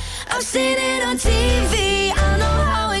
I've 0.33 0.43
seen 0.43 0.77
it 0.77 1.03
on 1.03 1.17
TV, 1.17 2.11
I 2.15 2.37
know 2.37 2.45
how 2.45 2.91
it 2.91 3.00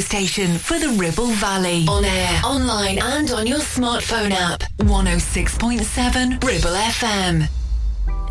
station 0.00 0.58
for 0.58 0.78
the 0.78 0.88
Ribble 0.90 1.32
Valley. 1.44 1.84
On 1.88 2.04
air, 2.04 2.40
online, 2.44 2.98
and 2.98 3.30
on 3.30 3.46
your 3.46 3.58
smartphone 3.58 4.30
app. 4.32 4.60
106.7 4.78 6.42
Ribble 6.44 6.76
FM. 6.98 7.48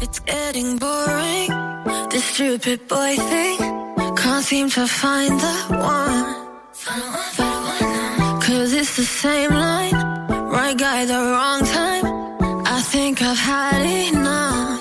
It's 0.01 0.19
getting 0.19 0.77
boring. 0.77 1.49
This 2.09 2.25
stupid 2.25 2.87
boy 2.87 3.15
thing. 3.17 3.57
Can't 4.15 4.45
seem 4.45 4.69
to 4.71 4.87
find 4.87 5.39
the 5.39 5.57
one. 5.69 6.39
Cause 8.41 8.73
it's 8.73 8.95
the 8.95 9.03
same 9.03 9.51
line. 9.51 9.93
Right 10.49 10.77
guy, 10.77 11.05
the 11.05 11.13
wrong 11.13 11.61
time. 11.65 12.05
I 12.65 12.81
think 12.81 13.21
I've 13.21 13.37
had 13.37 13.85
enough. 13.85 14.78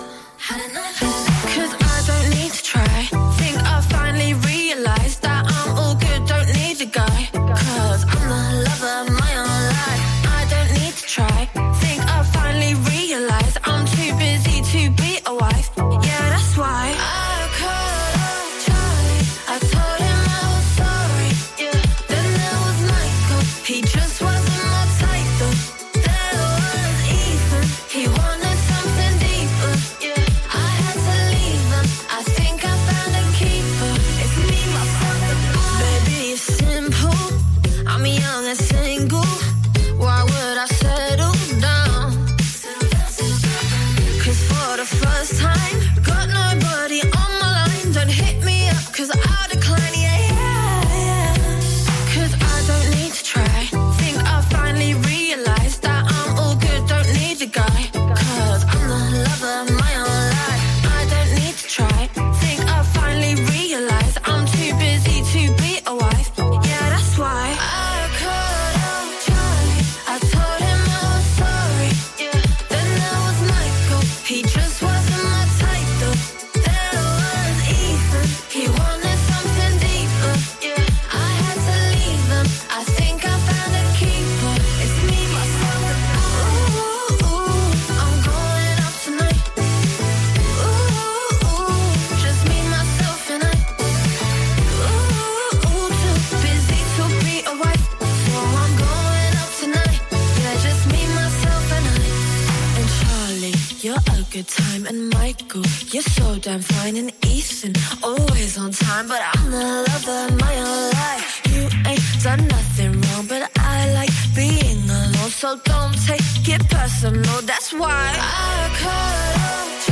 So 106.39 106.51
damn 106.51 106.61
fine. 106.61 106.97
And 106.97 107.13
Ethan, 107.25 107.75
always 108.03 108.59
on 108.59 108.71
time. 108.73 109.09
But 109.09 109.21
I'm 109.35 109.51
the 109.51 109.87
lover 109.89 110.37
my 110.37 110.55
life. 110.93 111.43
You 111.51 111.69
ain't 111.87 112.23
done 112.23 112.47
nothing 112.49 113.01
wrong, 113.01 113.27
but 113.27 113.51
I 113.59 113.93
like 113.95 114.11
being 114.35 114.83
alone. 114.89 115.31
So 115.31 115.59
don't 115.65 115.97
take 116.07 116.49
it 116.49 116.69
personal. 116.69 117.41
That's 117.43 117.73
why 117.73 118.13
I 118.17 118.71
cut 118.83 119.37
off 119.51 119.88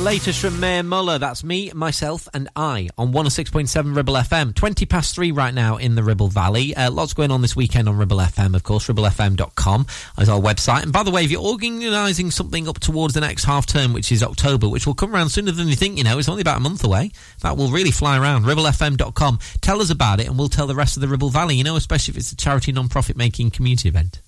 The 0.00 0.06
latest 0.06 0.40
from 0.40 0.58
Mae 0.58 0.80
Muller. 0.80 1.18
That's 1.18 1.44
me, 1.44 1.70
myself, 1.74 2.26
and 2.32 2.48
I 2.56 2.88
on 2.96 3.12
106.7 3.12 3.94
Ribble 3.94 4.14
FM. 4.14 4.54
20 4.54 4.86
past 4.86 5.14
three 5.14 5.30
right 5.30 5.52
now 5.52 5.76
in 5.76 5.94
the 5.94 6.02
Ribble 6.02 6.28
Valley. 6.28 6.74
Uh, 6.74 6.90
lots 6.90 7.12
going 7.12 7.30
on 7.30 7.42
this 7.42 7.54
weekend 7.54 7.86
on 7.86 7.98
Ribble 7.98 8.16
FM, 8.16 8.56
of 8.56 8.62
course. 8.62 8.88
RibbleFM.com 8.88 9.86
is 10.18 10.30
our 10.30 10.40
website. 10.40 10.84
And 10.84 10.90
by 10.90 11.02
the 11.02 11.10
way, 11.10 11.24
if 11.24 11.30
you're 11.30 11.42
organising 11.42 12.30
something 12.30 12.66
up 12.66 12.80
towards 12.80 13.12
the 13.12 13.20
next 13.20 13.44
half 13.44 13.66
term, 13.66 13.92
which 13.92 14.10
is 14.10 14.22
October, 14.22 14.70
which 14.70 14.86
will 14.86 14.94
come 14.94 15.14
around 15.14 15.28
sooner 15.28 15.52
than 15.52 15.68
you 15.68 15.76
think, 15.76 15.98
you 15.98 16.04
know, 16.04 16.18
it's 16.18 16.30
only 16.30 16.40
about 16.40 16.56
a 16.56 16.60
month 16.60 16.82
away. 16.82 17.10
That 17.42 17.58
will 17.58 17.68
really 17.68 17.90
fly 17.90 18.18
around. 18.18 18.44
RibbleFM.com. 18.44 19.38
Tell 19.60 19.82
us 19.82 19.90
about 19.90 20.18
it 20.18 20.28
and 20.28 20.38
we'll 20.38 20.48
tell 20.48 20.66
the 20.66 20.74
rest 20.74 20.96
of 20.96 21.02
the 21.02 21.08
Ribble 21.08 21.28
Valley, 21.28 21.56
you 21.56 21.64
know, 21.64 21.76
especially 21.76 22.12
if 22.12 22.16
it's 22.16 22.32
a 22.32 22.36
charity 22.36 22.72
non-profit 22.72 23.18
making 23.18 23.50
community 23.50 23.90
event. 23.90 24.22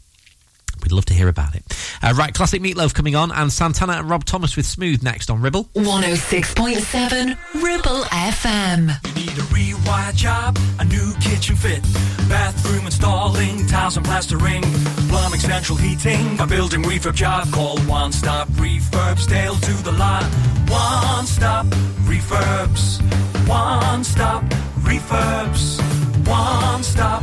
We'd 0.83 0.93
love 0.93 1.05
to 1.07 1.15
hear 1.15 1.29
about 1.29 1.55
it. 1.55 1.65
Uh, 2.03 2.15
right, 2.17 2.35
classic 2.35 2.61
Meat 2.61 2.77
Loaf 2.77 2.93
coming 2.93 3.15
on, 3.15 3.31
and 3.31 3.53
Santana 3.53 3.95
and 3.95 4.11
Rob 4.11 4.25
Thomas 4.25 4.57
with 4.57 4.67
Smooth 4.67 5.03
next 5.03 5.31
on 5.31 5.41
Ribble. 5.41 5.65
106.7 5.75 7.37
Ribble 7.63 8.03
FM. 8.05 9.07
You 9.07 9.15
need 9.15 9.39
a 9.39 9.43
rewire 9.53 10.15
job, 10.15 10.59
a 10.79 10.85
new 10.85 11.15
kitchen 11.21 11.57
fit, 11.57 11.83
bathroom 12.29 12.87
installing, 12.87 13.67
tiles 13.67 13.97
and 13.97 14.05
plastering, 14.05 14.63
plumbing, 15.09 15.41
central 15.41 15.79
heating, 15.79 16.39
a 16.41 16.47
building 16.47 16.83
refurb 16.83 17.15
job. 17.15 17.51
Call 17.53 17.79
One 17.81 18.13
Stop 18.13 18.49
Refurbs, 18.49 19.29
Dale 19.29 19.55
to 19.55 19.73
the 19.85 19.93
lot. 19.93 20.25
One 20.69 21.27
Stop 21.27 21.67
Refurbs, 22.07 23.01
One 23.49 24.05
Stop 24.05 24.43
Refurbs, 24.81 25.81
One 26.27 26.83
Stop 26.83 27.23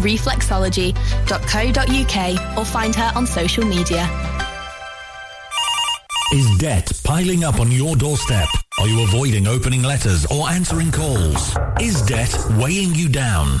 Reflexology.co.uk 0.00 2.58
or 2.58 2.64
find 2.64 2.94
her 2.94 3.12
on 3.14 3.26
social 3.26 3.64
media. 3.64 4.08
Is 6.32 6.58
debt 6.58 6.90
piling 7.04 7.44
up 7.44 7.60
on 7.60 7.70
your 7.70 7.94
doorstep? 7.94 8.48
Are 8.80 8.88
you 8.88 9.04
avoiding 9.04 9.46
opening 9.46 9.82
letters 9.82 10.26
or 10.26 10.48
answering 10.50 10.90
calls? 10.90 11.56
Is 11.80 12.02
debt 12.02 12.36
weighing 12.58 12.94
you 12.94 13.08
down? 13.08 13.60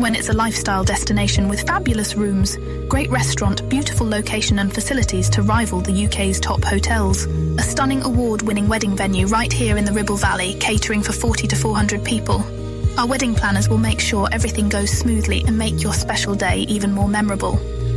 When 0.00 0.14
it's 0.14 0.30
a 0.30 0.32
lifestyle 0.32 0.82
destination 0.82 1.46
with 1.46 1.66
fabulous 1.66 2.14
rooms, 2.14 2.56
great 2.88 3.10
restaurant, 3.10 3.68
beautiful 3.68 4.08
location 4.08 4.58
and 4.58 4.72
facilities 4.72 5.28
to 5.28 5.42
rival 5.42 5.82
the 5.82 6.06
UK's 6.06 6.40
top 6.40 6.64
hotels. 6.64 7.26
A 7.58 7.60
stunning 7.60 8.02
award-winning 8.02 8.66
wedding 8.66 8.96
venue 8.96 9.26
right 9.26 9.52
here 9.52 9.76
in 9.76 9.84
the 9.84 9.92
Ribble 9.92 10.16
Valley, 10.16 10.54
catering 10.54 11.02
for 11.02 11.12
40 11.12 11.48
to 11.48 11.54
400 11.54 12.02
people. 12.02 12.42
Our 12.98 13.06
wedding 13.06 13.34
planners 13.34 13.68
will 13.68 13.76
make 13.76 14.00
sure 14.00 14.26
everything 14.32 14.70
goes 14.70 14.90
smoothly 14.90 15.44
and 15.46 15.58
make 15.58 15.82
your 15.82 15.92
special 15.92 16.34
day 16.34 16.60
even 16.60 16.92
more 16.92 17.06
memorable. 17.06 17.60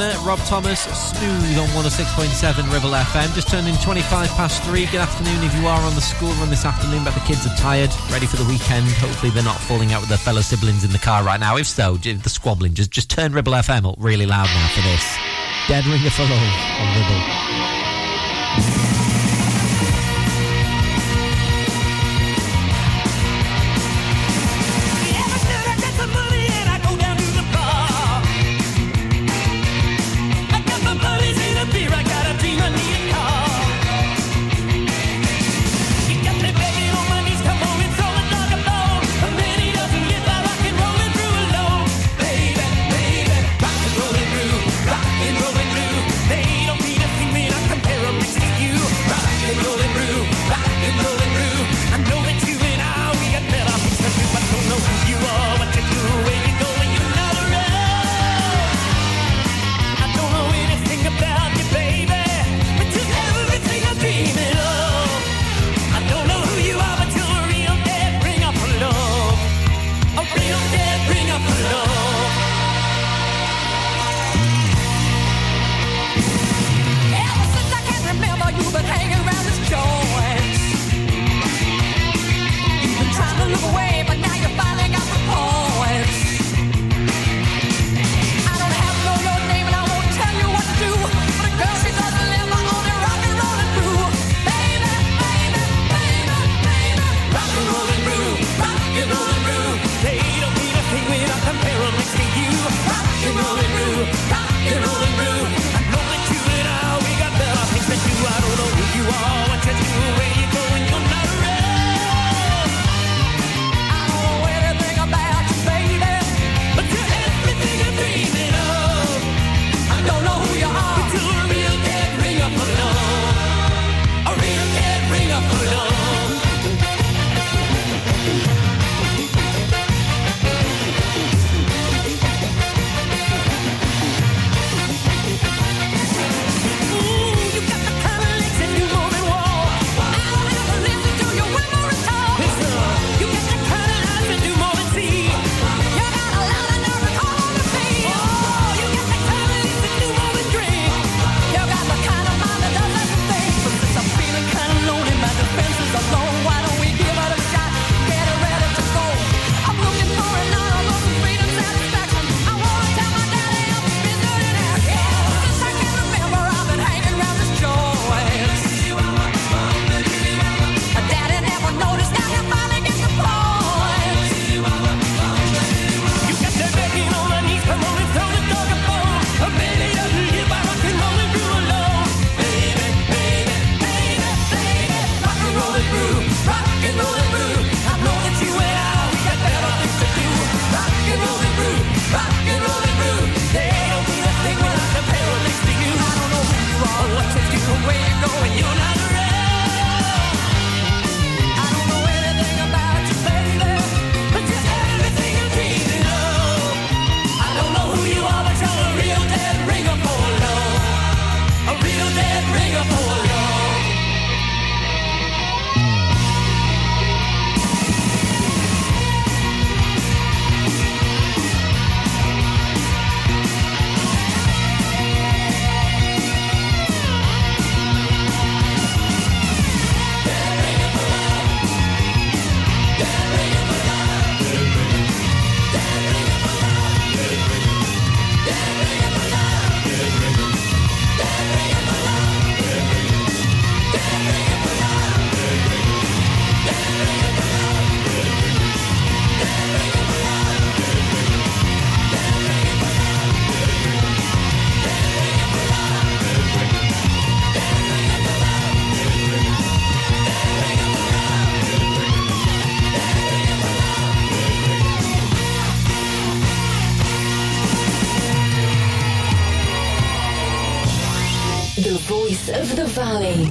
Rob 0.00 0.38
Thomas, 0.46 0.80
smooth 0.80 1.58
on 1.58 1.68
106.7 1.76 2.72
Ribble 2.72 2.90
FM. 2.90 3.34
Just 3.34 3.48
turned 3.48 3.68
in 3.68 3.76
25 3.76 4.28
past 4.30 4.62
three. 4.62 4.86
Good 4.86 5.00
afternoon 5.00 5.44
if 5.44 5.54
you 5.60 5.66
are 5.66 5.78
on 5.80 5.94
the 5.94 6.00
school 6.00 6.30
run 6.40 6.48
this 6.48 6.64
afternoon, 6.64 7.04
but 7.04 7.12
the 7.12 7.20
kids 7.20 7.46
are 7.46 7.54
tired, 7.56 7.90
ready 8.10 8.24
for 8.24 8.36
the 8.36 8.46
weekend. 8.46 8.88
Hopefully 8.92 9.30
they're 9.30 9.42
not 9.42 9.58
falling 9.58 9.92
out 9.92 10.00
with 10.00 10.08
their 10.08 10.18
fellow 10.18 10.40
siblings 10.40 10.84
in 10.84 10.90
the 10.90 10.98
car 10.98 11.22
right 11.22 11.38
now. 11.38 11.58
If 11.58 11.66
so, 11.66 11.96
the 11.96 12.30
squabbling, 12.30 12.72
just, 12.72 12.90
just 12.90 13.10
turn 13.10 13.34
Ribble 13.34 13.52
FM 13.52 13.92
up 13.92 13.96
really 13.98 14.24
loud 14.24 14.46
now 14.46 14.68
for 14.68 14.80
this. 14.80 15.18
Dead 15.68 15.84
Ringer 15.84 16.10
for 16.10 16.22
Love 16.22 16.32
on 16.32 16.96
Ribble. 16.96 17.79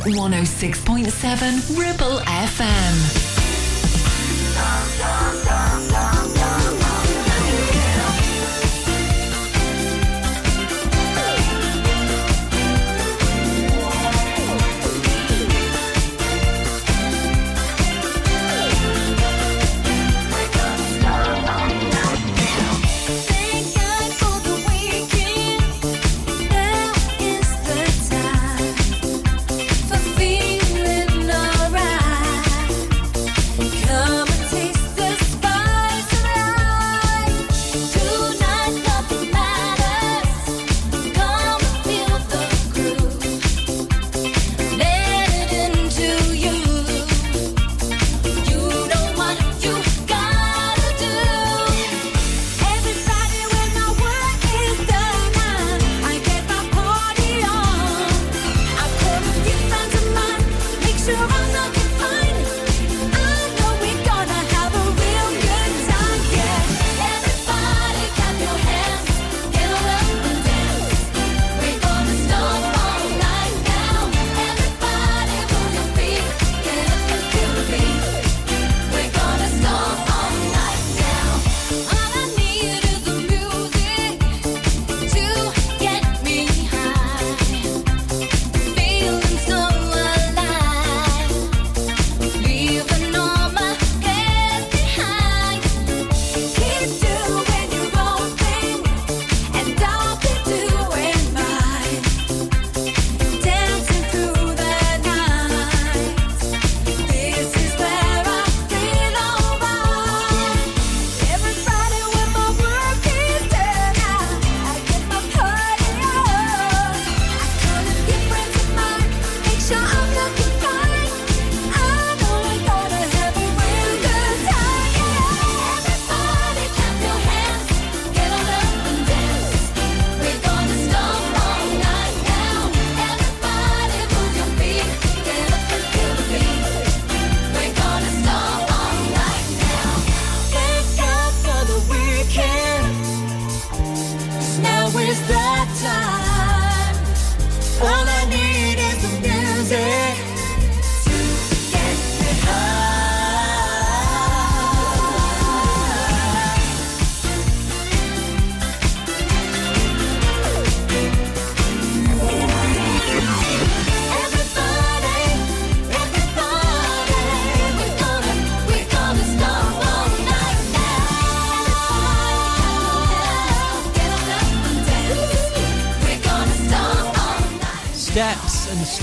106.7 0.10 1.78
Ribble 1.78 2.19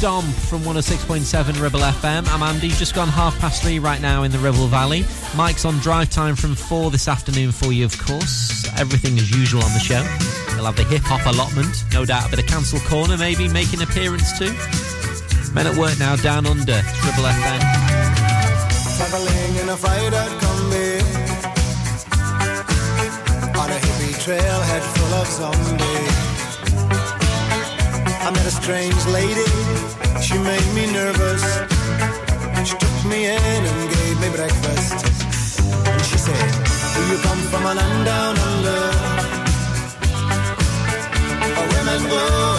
Stomp 0.06 0.32
from 0.36 0.60
106.7 0.60 1.60
Ribble 1.60 1.80
FM. 1.80 2.28
I'm 2.28 2.40
Andy, 2.40 2.68
just 2.68 2.94
gone 2.94 3.08
half 3.08 3.36
past 3.40 3.60
three 3.60 3.80
right 3.80 4.00
now 4.00 4.22
in 4.22 4.30
the 4.30 4.38
Ribble 4.38 4.68
Valley. 4.68 5.04
Mike's 5.34 5.64
on 5.64 5.78
drive 5.78 6.10
time 6.10 6.36
from 6.36 6.54
four 6.54 6.92
this 6.92 7.08
afternoon 7.08 7.50
for 7.50 7.72
you, 7.72 7.84
of 7.84 7.98
course. 7.98 8.68
Everything 8.78 9.18
as 9.18 9.32
usual 9.32 9.64
on 9.64 9.72
the 9.72 9.80
show. 9.80 9.98
We'll 10.54 10.66
have 10.66 10.76
the 10.76 10.84
hip 10.84 11.02
hop 11.02 11.26
allotment, 11.26 11.82
no 11.92 12.04
doubt 12.04 12.28
a 12.28 12.30
bit 12.30 12.38
of 12.38 12.46
council 12.46 12.78
corner 12.86 13.16
maybe, 13.18 13.48
making 13.48 13.82
an 13.82 13.88
appearance 13.90 14.38
too. 14.38 14.54
Men 15.52 15.66
at 15.66 15.74
work 15.74 15.98
now, 15.98 16.14
down 16.14 16.46
under, 16.46 16.78
it's 16.78 17.04
Ribble 17.04 17.26
FM. 17.26 17.60
Traveling 19.02 19.56
in 19.58 19.68
a 19.68 19.76
Kombi 20.38 21.02
on 23.58 23.70
a 23.74 23.78
hippie 23.82 24.14
trailhead 24.22 24.82
full 24.94 25.14
of 25.18 25.26
zombies. 25.26 26.26
I 28.22 28.30
met 28.30 28.46
a 28.46 28.50
strange 28.52 29.04
lady 29.06 29.95
she 30.26 30.36
made 30.38 30.74
me 30.74 30.90
nervous. 30.92 31.44
She 32.68 32.76
took 32.76 33.04
me 33.08 33.26
in 33.26 33.62
and 33.70 33.90
gave 33.94 34.20
me 34.20 34.28
breakfast. 34.34 34.92
And 35.86 36.02
she 36.02 36.18
said, 36.18 36.50
Do 36.94 37.00
you 37.12 37.18
come 37.22 37.38
from 37.50 37.64
a 37.64 37.72
land 37.72 38.04
down 38.04 38.36
under? 38.36 38.80
A 41.60 41.62
women 41.74 42.10
go. 42.10 42.55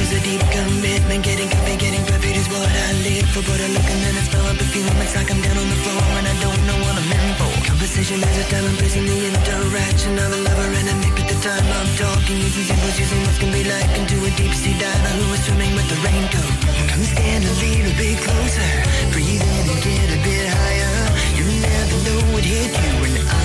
Who 0.00 0.12
a 0.16 0.20
deep 0.24 0.40
commitment. 0.48 1.20
Getting 1.20 1.48
coffee, 1.52 1.76
getting 1.76 2.04
perfect 2.08 2.36
is 2.40 2.48
what 2.48 2.64
I 2.64 2.88
live 3.04 3.28
for. 3.36 3.44
But 3.44 3.60
I 3.60 3.68
look 3.68 3.84
and 3.84 4.00
then 4.00 4.14
I 4.16 4.22
smell 4.24 4.46
a 4.48 4.54
perfume. 4.56 4.88
It's 5.04 5.14
like 5.14 5.28
I'm 5.28 5.40
down 5.44 5.56
on 5.60 5.68
the 5.68 5.78
floor 5.84 6.00
and 6.16 6.26
I 6.26 6.36
don't 6.40 6.62
know 6.64 6.78
what 6.80 6.94
I'm 6.96 7.12
in 7.12 7.28
for. 7.36 7.52
Conversation 7.68 8.18
is 8.24 8.36
a 8.40 8.44
time 8.48 8.64
and 8.64 8.76
in 8.80 9.04
the 9.04 9.18
interaction 9.28 10.12
of 10.16 10.30
a 10.32 10.40
lover 10.40 10.70
and 10.80 10.88
a 10.88 10.94
mate. 11.04 11.20
At 11.20 11.28
the 11.28 11.38
time 11.44 11.66
I'm 11.68 11.90
talking, 12.00 12.36
using 12.40 12.64
symbols, 12.64 12.96
using 12.96 13.20
what 13.28 13.36
can 13.36 13.50
be 13.52 13.62
like 13.68 13.90
into 14.00 14.16
a 14.24 14.30
deep 14.40 14.54
sea 14.56 14.76
diver 14.80 15.12
who 15.20 15.26
is 15.36 15.42
swimming 15.44 15.72
with 15.76 15.88
the 15.92 15.98
raincoat. 16.00 16.54
Come 16.88 17.04
stand 17.04 17.44
a 17.44 17.54
little 17.60 17.94
bit 18.00 18.16
closer, 18.24 18.72
breathe 19.12 19.44
in 19.44 19.64
and 19.68 19.80
get 19.84 20.08
a 20.16 20.18
bit 20.24 20.46
higher. 20.48 20.96
You 21.36 21.44
never 21.60 21.96
know 22.08 22.20
what 22.32 22.44
hit 22.44 22.72
you 22.72 22.90
when 23.04 23.14
I 23.28 23.39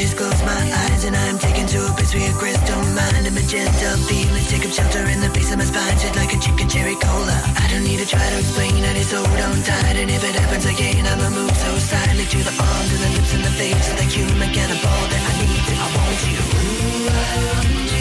just 0.00 0.16
close 0.16 0.40
my 0.48 0.64
eyes 0.88 1.04
and 1.04 1.14
I'm 1.14 1.36
taken 1.36 1.66
to 1.66 1.78
a 1.84 1.92
place 1.92 2.14
where 2.14 2.32
crystal 2.32 2.80
mind 2.96 3.26
and 3.28 3.34
magenta 3.34 4.00
feelings 4.08 4.48
take 4.48 4.64
up 4.64 4.72
shelter 4.72 5.04
in 5.04 5.20
the 5.20 5.28
face 5.28 5.52
of 5.52 5.58
my 5.58 5.64
spine, 5.64 5.98
shaped 5.98 6.16
like 6.16 6.32
a 6.32 6.40
chicken 6.40 6.68
cherry 6.72 6.96
cola. 6.96 7.36
I 7.60 7.68
don't 7.68 7.84
need 7.84 8.00
to 8.00 8.06
try 8.08 8.24
to 8.24 8.38
explain, 8.40 8.80
I 8.80 8.94
just 8.96 9.12
hold 9.12 9.28
on 9.28 9.60
tight, 9.60 9.96
and 10.00 10.10
if 10.10 10.24
it 10.24 10.34
happens 10.40 10.64
again, 10.64 11.04
I'ma 11.04 11.28
move 11.28 11.52
so 11.52 11.76
silently 11.76 12.24
to 12.32 12.38
the 12.48 12.54
arms 12.56 12.90
and 12.96 13.02
the 13.04 13.10
lips 13.12 13.32
and 13.36 13.44
the 13.44 13.54
face 13.60 13.92
of 13.92 13.96
the 14.00 14.08
human 14.08 14.48
cannibal 14.56 15.00
that 15.12 15.22
I 15.28 15.32
need 15.44 15.68
I 15.68 15.88
want 15.92 16.20
you. 16.32 16.40
Ooh, 16.48 17.12
I 17.12 17.36
want 17.44 17.92
you, 17.92 17.99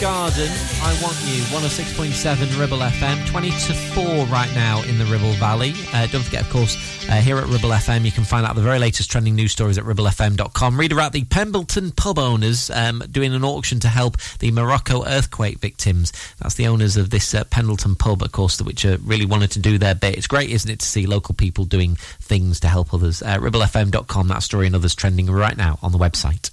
Garden, 0.00 0.50
106.7 1.50 2.60
Ribble 2.60 2.78
FM, 2.78 3.28
20 3.28 3.50
to 3.50 3.74
4 3.74 4.26
right 4.26 4.50
now 4.54 4.82
in 4.84 4.98
the 4.98 5.04
Ribble 5.06 5.32
Valley. 5.32 5.72
Uh, 5.92 6.06
don't 6.06 6.22
forget, 6.22 6.42
of 6.42 6.50
course, 6.50 6.76
uh, 7.10 7.14
here 7.14 7.38
at 7.38 7.46
Ribble 7.48 7.70
FM, 7.70 8.04
you 8.04 8.12
can 8.12 8.22
find 8.22 8.46
out 8.46 8.54
the 8.54 8.62
very 8.62 8.78
latest 8.78 9.10
trending 9.10 9.34
news 9.34 9.50
stories 9.50 9.76
at 9.76 9.84
ribblefm.com. 9.84 10.78
Read 10.78 10.92
about 10.92 11.12
the 11.12 11.24
Pendleton 11.24 11.90
pub 11.90 12.20
owners 12.20 12.70
um, 12.70 13.02
doing 13.10 13.34
an 13.34 13.42
auction 13.42 13.80
to 13.80 13.88
help 13.88 14.16
the 14.38 14.52
Morocco 14.52 15.04
earthquake 15.04 15.58
victims. 15.58 16.12
That's 16.38 16.54
the 16.54 16.68
owners 16.68 16.96
of 16.96 17.10
this 17.10 17.34
uh, 17.34 17.42
Pendleton 17.42 17.96
pub, 17.96 18.22
of 18.22 18.30
course, 18.30 18.62
which 18.62 18.86
uh, 18.86 18.98
really 19.04 19.26
wanted 19.26 19.50
to 19.52 19.58
do 19.58 19.76
their 19.76 19.96
bit. 19.96 20.16
It's 20.16 20.28
great, 20.28 20.50
isn't 20.50 20.70
it, 20.70 20.78
to 20.78 20.86
see 20.86 21.06
local 21.06 21.34
people 21.34 21.64
doing 21.64 21.96
things 21.96 22.60
to 22.60 22.68
help 22.68 22.94
others. 22.94 23.22
Uh, 23.22 23.38
ribblefm.com, 23.38 24.28
that 24.28 24.44
story 24.44 24.66
and 24.66 24.76
others 24.76 24.94
trending 24.94 25.28
right 25.28 25.56
now 25.56 25.80
on 25.82 25.90
the 25.90 25.98
website. 25.98 26.50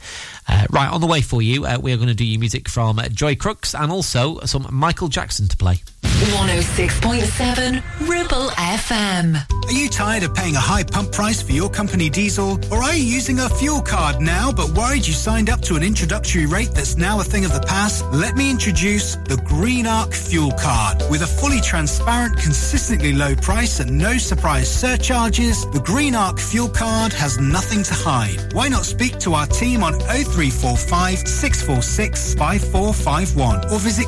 Uh, 0.48 0.66
right, 0.72 0.90
on 0.90 1.02
the 1.02 1.08
way 1.08 1.22
for 1.22 1.42
you, 1.42 1.66
uh, 1.66 1.78
we 1.80 1.94
are 1.94 1.98
going 1.98 2.08
to 2.08 2.16
do 2.16 2.26
you 2.26 2.40
music 2.40 2.68
from 2.68 3.00
Joy 3.12 3.36
Crookes 3.36 3.80
and 3.80 3.92
also 3.92 4.40
some 4.46 4.66
Michael 4.88 5.10
Jackson 5.10 5.50
to 5.50 5.58
play. 5.58 5.82
106.7 6.18 7.84
Ribble 8.10 8.50
FM. 8.50 9.36
Are 9.68 9.72
you 9.72 9.88
tired 9.88 10.24
of 10.24 10.34
paying 10.34 10.56
a 10.56 10.60
high 10.60 10.84
pump 10.84 11.12
price 11.12 11.42
for 11.42 11.52
your 11.52 11.70
company 11.70 12.10
diesel? 12.10 12.60
Or 12.72 12.82
are 12.82 12.96
you 12.96 13.04
using 13.04 13.40
a 13.40 13.50
fuel 13.50 13.82
card 13.82 14.20
now 14.20 14.52
but 14.52 14.70
worried 14.70 15.06
you 15.06 15.14
signed 15.14 15.50
up 15.50 15.62
to 15.64 15.76
an 15.76 15.84
introductory 15.84 16.46
rate 16.46 16.72
that's 16.74 16.96
now 16.98 17.20
a 17.20 17.24
thing 17.24 17.46
of 17.46 17.54
the 17.54 17.60
past? 17.60 18.04
Let 18.14 18.36
me 18.36 18.50
introduce 18.50 19.16
the 19.16 19.38
Green 19.46 19.86
Arc 19.86 20.14
Fuel 20.14 20.54
Card. 20.58 21.04
With 21.12 21.22
a 21.22 21.28
fully 21.28 21.62
transparent, 21.62 22.38
consistently 22.38 23.14
low 23.14 23.36
price 23.36 23.80
and 23.80 23.96
no 23.96 24.18
surprise 24.18 24.74
surcharges, 24.74 25.70
the 25.72 25.82
Green 25.82 26.16
Arc 26.16 26.40
Fuel 26.40 26.70
Card 26.70 27.14
has 27.14 27.38
nothing 27.38 27.84
to 27.84 27.94
hide. 27.94 28.54
Why 28.54 28.70
not 28.70 28.86
speak 28.86 29.20
to 29.20 29.36
our 29.36 29.48
team 29.48 29.84
on 29.84 30.00
0345 30.00 31.28
646 31.28 32.34
5451 32.36 33.72
or 33.72 33.80
visit 33.80 34.08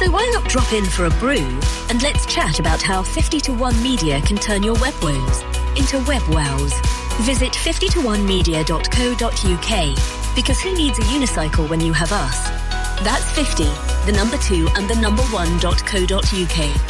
So 0.00 0.10
why 0.10 0.26
not 0.32 0.48
drop 0.48 0.72
in 0.72 0.86
for 0.86 1.04
a 1.04 1.10
brew 1.10 1.60
and 1.90 2.02
let's 2.02 2.24
chat 2.24 2.58
about 2.58 2.80
how 2.80 3.02
50 3.02 3.38
to 3.40 3.52
1 3.52 3.82
Media 3.82 4.18
can 4.22 4.38
turn 4.38 4.62
your 4.62 4.72
web 4.80 4.94
woes 5.02 5.42
into 5.76 5.98
web 6.08 6.22
wows. 6.30 6.72
Visit 7.20 7.52
50to1media.co.uk 7.52 10.34
because 10.34 10.58
who 10.58 10.74
needs 10.74 10.98
a 10.98 11.02
unicycle 11.02 11.68
when 11.68 11.82
you 11.82 11.92
have 11.92 12.12
us? 12.12 12.48
That's 13.02 13.30
50, 13.32 13.64
the 14.10 14.16
number 14.16 14.38
2 14.38 14.70
and 14.74 14.88
the 14.88 14.96
number 14.96 15.20
1.co.uk. 15.24 16.80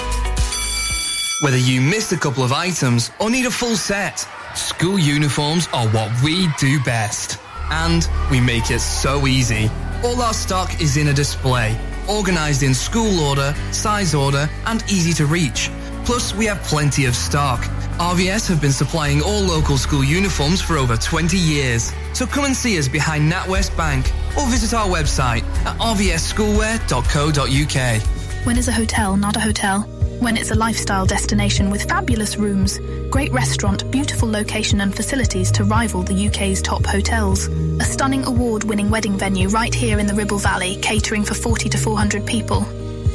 Whether 1.42 1.58
you 1.58 1.80
missed 1.80 2.12
a 2.12 2.16
couple 2.16 2.44
of 2.44 2.52
items 2.52 3.10
or 3.18 3.28
need 3.28 3.46
a 3.46 3.50
full 3.50 3.74
set, 3.74 4.24
school 4.54 5.00
uniforms 5.00 5.66
are 5.72 5.88
what 5.88 6.12
we 6.22 6.46
do 6.60 6.78
best. 6.84 7.40
And 7.72 8.08
we 8.30 8.40
make 8.40 8.70
it 8.70 8.78
so 8.78 9.26
easy. 9.26 9.68
All 10.04 10.22
our 10.22 10.32
stock 10.32 10.80
is 10.80 10.96
in 10.96 11.08
a 11.08 11.12
display, 11.12 11.76
organized 12.08 12.62
in 12.62 12.72
school 12.74 13.20
order, 13.20 13.54
size 13.72 14.14
order, 14.14 14.48
and 14.66 14.82
easy 14.90 15.12
to 15.14 15.26
reach. 15.26 15.70
Plus, 16.04 16.34
we 16.34 16.46
have 16.46 16.60
plenty 16.62 17.04
of 17.06 17.14
stock. 17.14 17.60
RVS 17.98 18.48
have 18.48 18.60
been 18.60 18.72
supplying 18.72 19.22
all 19.22 19.42
local 19.42 19.76
school 19.76 20.02
uniforms 20.02 20.60
for 20.62 20.78
over 20.78 20.96
20 20.96 21.36
years. 21.36 21.92
So 22.14 22.26
come 22.26 22.46
and 22.46 22.56
see 22.56 22.78
us 22.78 22.88
behind 22.88 23.30
NatWest 23.30 23.76
Bank 23.76 24.10
or 24.38 24.46
visit 24.46 24.72
our 24.74 24.88
website 24.88 25.44
at 25.66 25.76
rvsschoolwear.co.uk. 25.78 28.02
When 28.46 28.56
is 28.56 28.68
a 28.68 28.72
hotel 28.72 29.16
not 29.16 29.36
a 29.36 29.40
hotel? 29.40 29.86
When 30.20 30.36
it's 30.36 30.50
a 30.50 30.54
lifestyle 30.54 31.06
destination 31.06 31.70
with 31.70 31.88
fabulous 31.88 32.36
rooms, 32.36 32.78
great 33.08 33.32
restaurant, 33.32 33.90
beautiful 33.90 34.30
location 34.30 34.82
and 34.82 34.94
facilities 34.94 35.50
to 35.52 35.64
rival 35.64 36.02
the 36.02 36.28
UK's 36.28 36.60
top 36.60 36.84
hotels. 36.84 37.46
A 37.48 37.84
stunning 37.84 38.26
award-winning 38.26 38.90
wedding 38.90 39.16
venue 39.16 39.48
right 39.48 39.74
here 39.74 39.98
in 39.98 40.06
the 40.06 40.12
Ribble 40.12 40.38
Valley, 40.38 40.76
catering 40.82 41.24
for 41.24 41.32
40 41.32 41.70
to 41.70 41.78
400 41.78 42.26
people. 42.26 42.66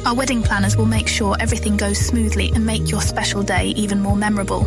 Our 0.04 0.14
wedding 0.14 0.42
planners 0.42 0.76
will 0.76 0.86
make 0.86 1.06
sure 1.06 1.36
everything 1.38 1.76
goes 1.76 1.98
smoothly 1.98 2.50
and 2.52 2.66
make 2.66 2.90
your 2.90 3.00
special 3.00 3.44
day 3.44 3.68
even 3.76 4.00
more 4.00 4.16
memorable. 4.16 4.66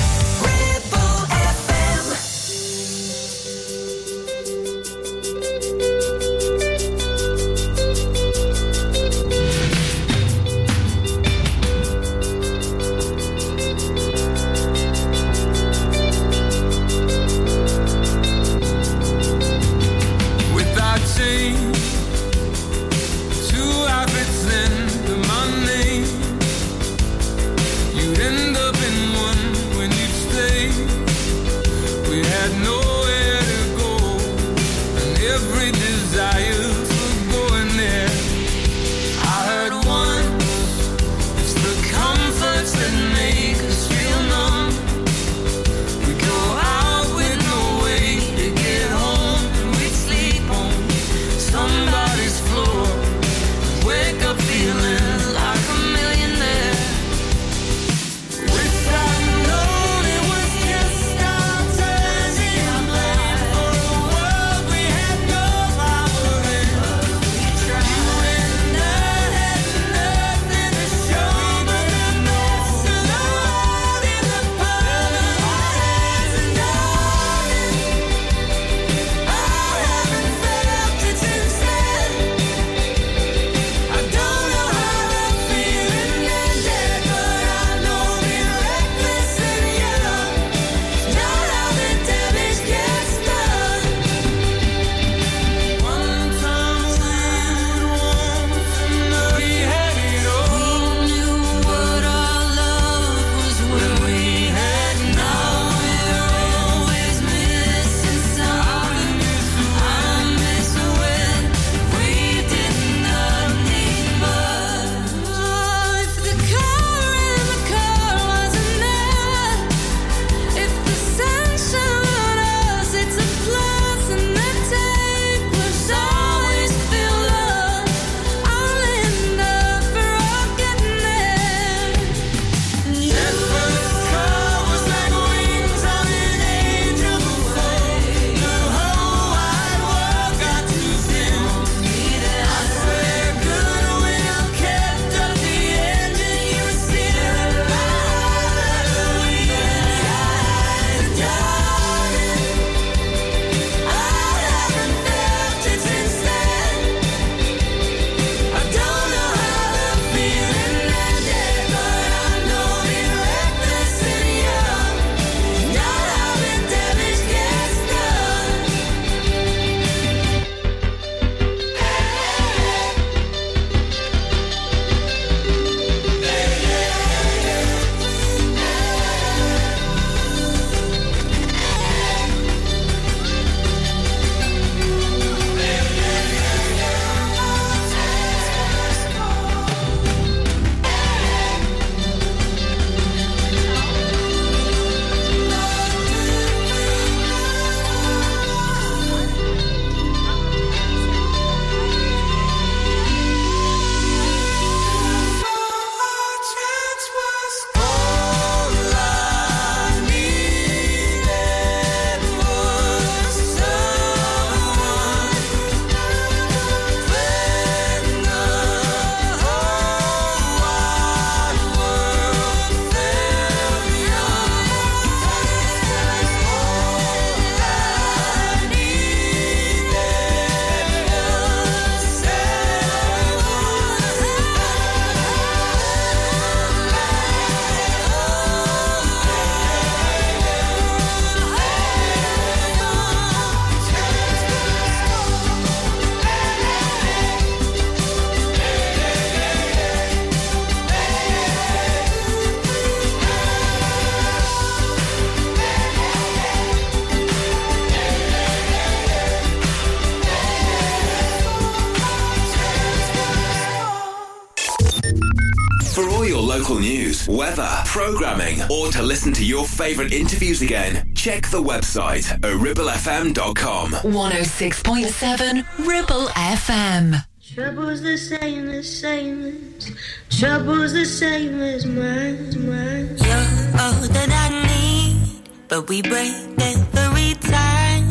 Programming, 267.91 268.61
or 268.71 268.89
to 268.89 269.03
listen 269.03 269.33
to 269.33 269.43
your 269.43 269.65
favourite 269.65 270.13
interviews 270.13 270.61
again, 270.61 271.13
check 271.13 271.45
the 271.49 271.61
website 271.61 272.31
at 272.31 272.39
ribblefm.com. 272.39 273.91
106.7 273.91 275.85
Ribble 275.85 276.27
FM. 276.27 277.25
Trouble's 277.53 278.01
the 278.01 278.17
same, 278.17 278.67
the 278.67 278.81
same 278.81 279.43
as 279.75 279.91
Trouble's 280.29 280.93
the 280.93 281.03
same 281.03 281.59
as 281.59 281.85
mine, 281.85 282.65
mine. 282.65 283.17
You're 283.17 283.81
all 283.81 284.07
that 284.15 284.29
I 284.31 284.47
need, 284.71 285.49
but 285.67 285.89
we 285.89 286.01
break 286.01 286.31
every 286.61 287.33
time. 287.41 288.07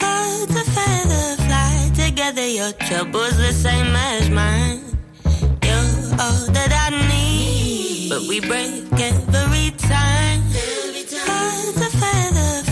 Birds 0.00 0.56
of 0.56 0.66
feather 0.72 1.36
fly 1.44 1.90
together. 1.94 2.46
Your 2.46 2.72
trouble's 2.72 3.36
the 3.36 3.52
same 3.52 3.94
as 3.94 4.30
mine. 4.30 4.80
You're 5.62 6.20
all 6.22 6.46
that 6.56 6.72
I 6.72 6.88
need, 7.12 8.08
but 8.08 8.22
we 8.22 8.40
break 8.40 8.64
every 8.70 8.83
time. 9.88 10.40
Birds 11.26 11.80
of 11.86 11.92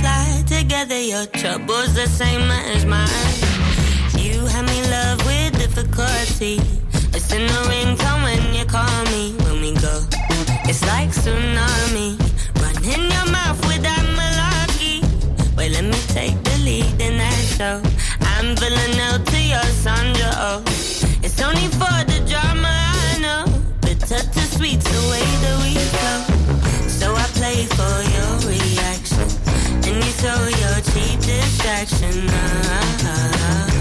fly 0.01 0.43
together. 0.47 1.01
Your 1.01 1.27
trouble's 1.27 1.95
the 1.95 2.07
same 2.07 2.51
as 2.75 2.85
mine. 2.85 3.09
You 4.19 4.47
have 4.47 4.67
me 4.67 4.81
love 4.91 5.25
with 5.27 5.59
difficulty. 5.59 6.61
It's 7.15 7.33
in 7.33 7.47
the 7.47 7.61
ringtone 7.71 8.23
when 8.23 8.55
you 8.55 8.65
call 8.65 9.05
me. 9.13 9.35
When 9.45 9.61
we 9.61 9.73
go, 9.75 9.95
it's 10.69 10.83
like 10.87 11.11
tsunami. 11.11 12.19
Run 12.63 12.77
in 12.85 13.03
your 13.15 13.27
mouth 13.31 13.61
with 13.69 13.83
that 13.83 14.05
malarkey. 14.19 15.03
Wait, 15.57 15.73
let 15.73 15.85
me 15.85 16.01
take 16.09 16.37
the 16.43 16.57
lead 16.65 16.91
in 17.01 17.19
that 17.19 17.41
show. 17.57 17.83
I'm 18.21 18.57
Villanelle 18.57 19.25
to 19.25 19.39
your 19.53 19.69
Sandra. 19.83 20.31
Oh, 20.49 20.63
it's 21.23 21.41
only 21.43 21.69
for 21.81 21.97
the 22.11 22.25
drama, 22.29 22.69
I 22.69 23.19
know. 23.21 23.45
Bitter 23.83 24.23
to 24.35 24.41
sweet's 24.57 24.85
the 24.85 25.03
way 25.11 25.27
that 25.43 25.57
we 25.65 25.75
go. 25.75 26.32
For 27.69 28.03
your 28.17 28.51
reaction, 28.51 29.29
and 29.87 30.05
you 30.05 30.13
throw 30.21 30.47
your 30.49 30.81
cheap 30.93 31.21
distraction. 31.21 32.27
Ah, 32.29 32.99
ah, 33.05 33.31
ah. 33.35 33.72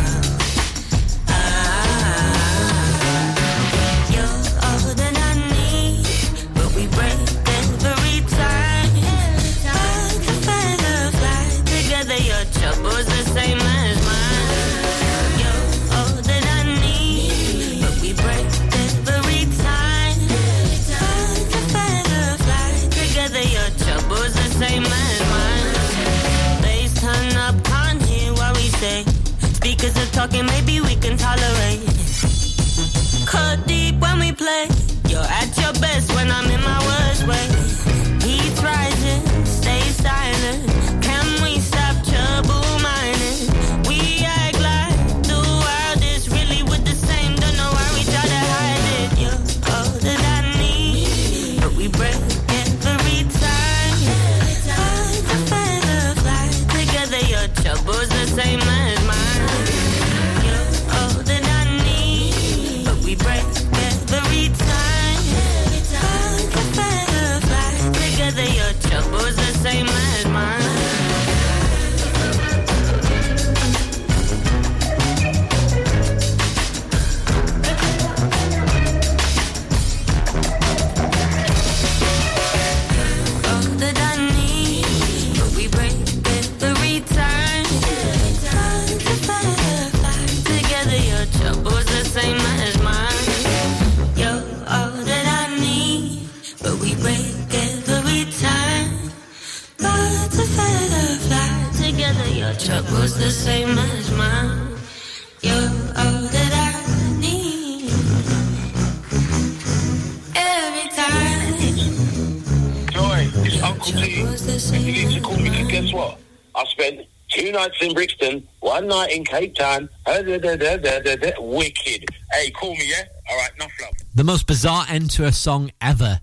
Town. 119.49 119.89
Uh, 120.05 120.21
da, 120.21 120.37
da, 120.37 120.77
da. 120.77 121.31
Wicked. 121.39 122.05
Hey, 122.31 122.51
call 122.51 122.71
me, 122.71 122.89
yeah? 122.89 123.03
All 123.29 123.37
right, 123.37 123.51
enough 123.55 123.71
love. 123.81 123.93
The 124.15 124.23
most 124.23 124.47
bizarre 124.47 124.85
end 124.89 125.11
to 125.11 125.25
a 125.25 125.31
song 125.31 125.71
ever. 125.81 126.21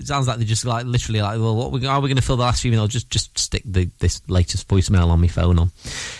It 0.00 0.06
sounds 0.06 0.26
like 0.26 0.38
they're 0.38 0.46
just 0.46 0.64
like 0.64 0.86
literally 0.86 1.20
like, 1.20 1.38
well, 1.38 1.54
what 1.54 1.70
we, 1.70 1.86
are 1.86 2.00
we 2.00 2.08
going 2.08 2.16
to 2.16 2.22
fill 2.22 2.36
the 2.36 2.42
last 2.42 2.62
few 2.62 2.70
minutes? 2.70 2.92
Just 2.92 3.10
just 3.10 3.38
stick 3.38 3.62
the, 3.64 3.90
this 3.98 4.22
latest 4.28 4.66
voicemail 4.66 5.08
on 5.08 5.20
my 5.20 5.28
phone 5.28 5.58
on. 5.58 5.70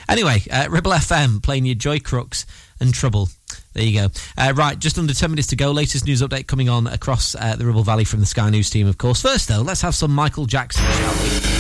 Anyway, 0.09 0.43
uh, 0.51 0.69
Ribble 0.71 0.93
FM 0.93 1.43
playing 1.43 1.65
you 1.65 1.75
Joy 1.75 1.99
Crookes 1.99 2.47
and 2.81 2.93
Trouble. 2.93 3.29
There 3.73 3.83
you 3.83 4.01
go. 4.01 4.09
Uh, 4.37 4.53
right, 4.55 4.79
just 4.79 4.99
under 4.99 5.15
10 5.15 5.31
minutes 5.31 5.49
to 5.49 5.57
go. 5.57 5.73
Latest 5.73 6.07
news 6.07 6.23
update 6.23 6.47
coming 6.47 6.69
on 6.69 6.87
across 6.87 7.35
uh, 7.35 7.57
the 7.57 7.65
Ribble 7.65 7.83
Valley 7.83 8.05
from 8.05 8.21
the 8.21 8.27
Sky 8.27 8.51
News 8.51 8.69
team, 8.71 8.87
of 8.87 8.99
course. 8.99 9.23
First, 9.23 9.49
though, 9.49 9.63
let's 9.63 9.81
have 9.81 9.95
some 9.95 10.15
Michael 10.15 10.47
Jackson, 10.47 10.85
shall 10.85 11.15
we? 11.23 11.52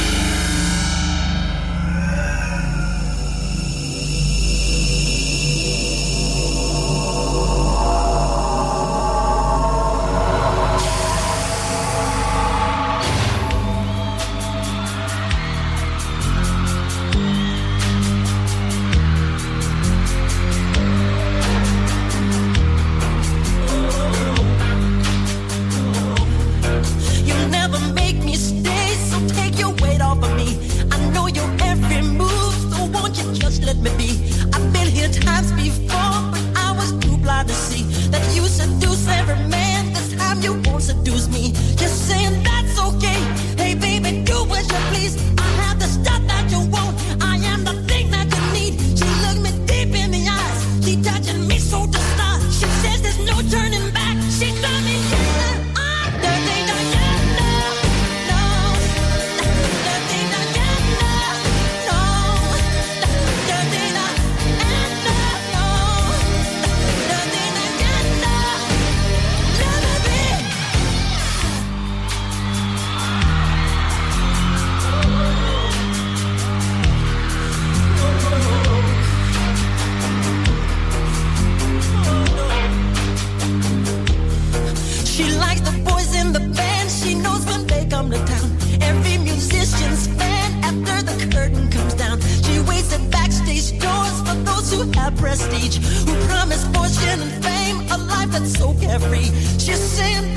She 85.12 85.24
likes 85.36 85.60
the 85.60 85.72
boys 85.84 86.14
in 86.16 86.32
the 86.32 86.40
band. 86.40 86.90
She 86.90 87.14
knows 87.14 87.44
when 87.44 87.66
they 87.66 87.84
come 87.84 88.10
to 88.10 88.16
town. 88.16 88.48
Every 88.80 89.18
musician's 89.18 90.06
fan 90.06 90.50
after 90.64 91.02
the 91.04 91.30
curtain 91.30 91.70
comes 91.70 91.92
down. 91.92 92.18
She 92.44 92.60
waits 92.60 92.94
at 92.94 93.10
backstage 93.10 93.78
doors 93.78 94.16
for 94.26 94.36
those 94.48 94.72
who 94.72 94.90
have 94.98 95.14
prestige, 95.18 95.76
who 96.06 96.14
promise 96.28 96.64
fortune 96.72 97.20
and 97.20 97.44
fame, 97.44 97.76
a 97.90 97.98
life 97.98 98.30
that's 98.32 98.58
so 98.58 98.72
carefree. 98.80 99.28
She's 99.58 99.82
saying. 99.82 100.31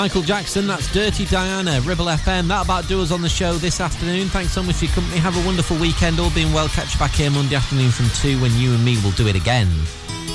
Michael 0.00 0.22
Jackson, 0.22 0.66
that's 0.66 0.90
Dirty 0.94 1.26
Diana, 1.26 1.78
Ribble 1.82 2.06
FM. 2.06 2.48
That 2.48 2.64
about 2.64 2.88
do 2.88 3.02
us 3.02 3.12
on 3.12 3.20
the 3.20 3.28
show 3.28 3.52
this 3.56 3.82
afternoon. 3.82 4.28
Thanks 4.28 4.50
so 4.50 4.62
much 4.62 4.76
for 4.76 4.86
your 4.86 4.94
company. 4.94 5.18
Have 5.18 5.36
a 5.36 5.46
wonderful 5.46 5.76
weekend. 5.76 6.18
All 6.18 6.30
being 6.30 6.54
well, 6.54 6.68
catch 6.68 6.94
you 6.94 6.98
back 6.98 7.10
here 7.10 7.30
Monday 7.30 7.54
afternoon 7.54 7.90
from 7.90 8.08
2 8.08 8.40
when 8.40 8.50
you 8.56 8.72
and 8.72 8.82
me 8.82 8.96
will 9.04 9.10
do 9.10 9.28
it 9.28 9.36
again. 9.36 9.68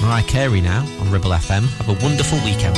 Mariah 0.03 0.21
Carey 0.21 0.61
now 0.61 0.85
on 0.99 1.09
Ribble 1.09 1.31
FM. 1.31 1.65
Have 1.77 1.89
a 1.89 2.05
wonderful 2.05 2.37
weekend, 2.45 2.77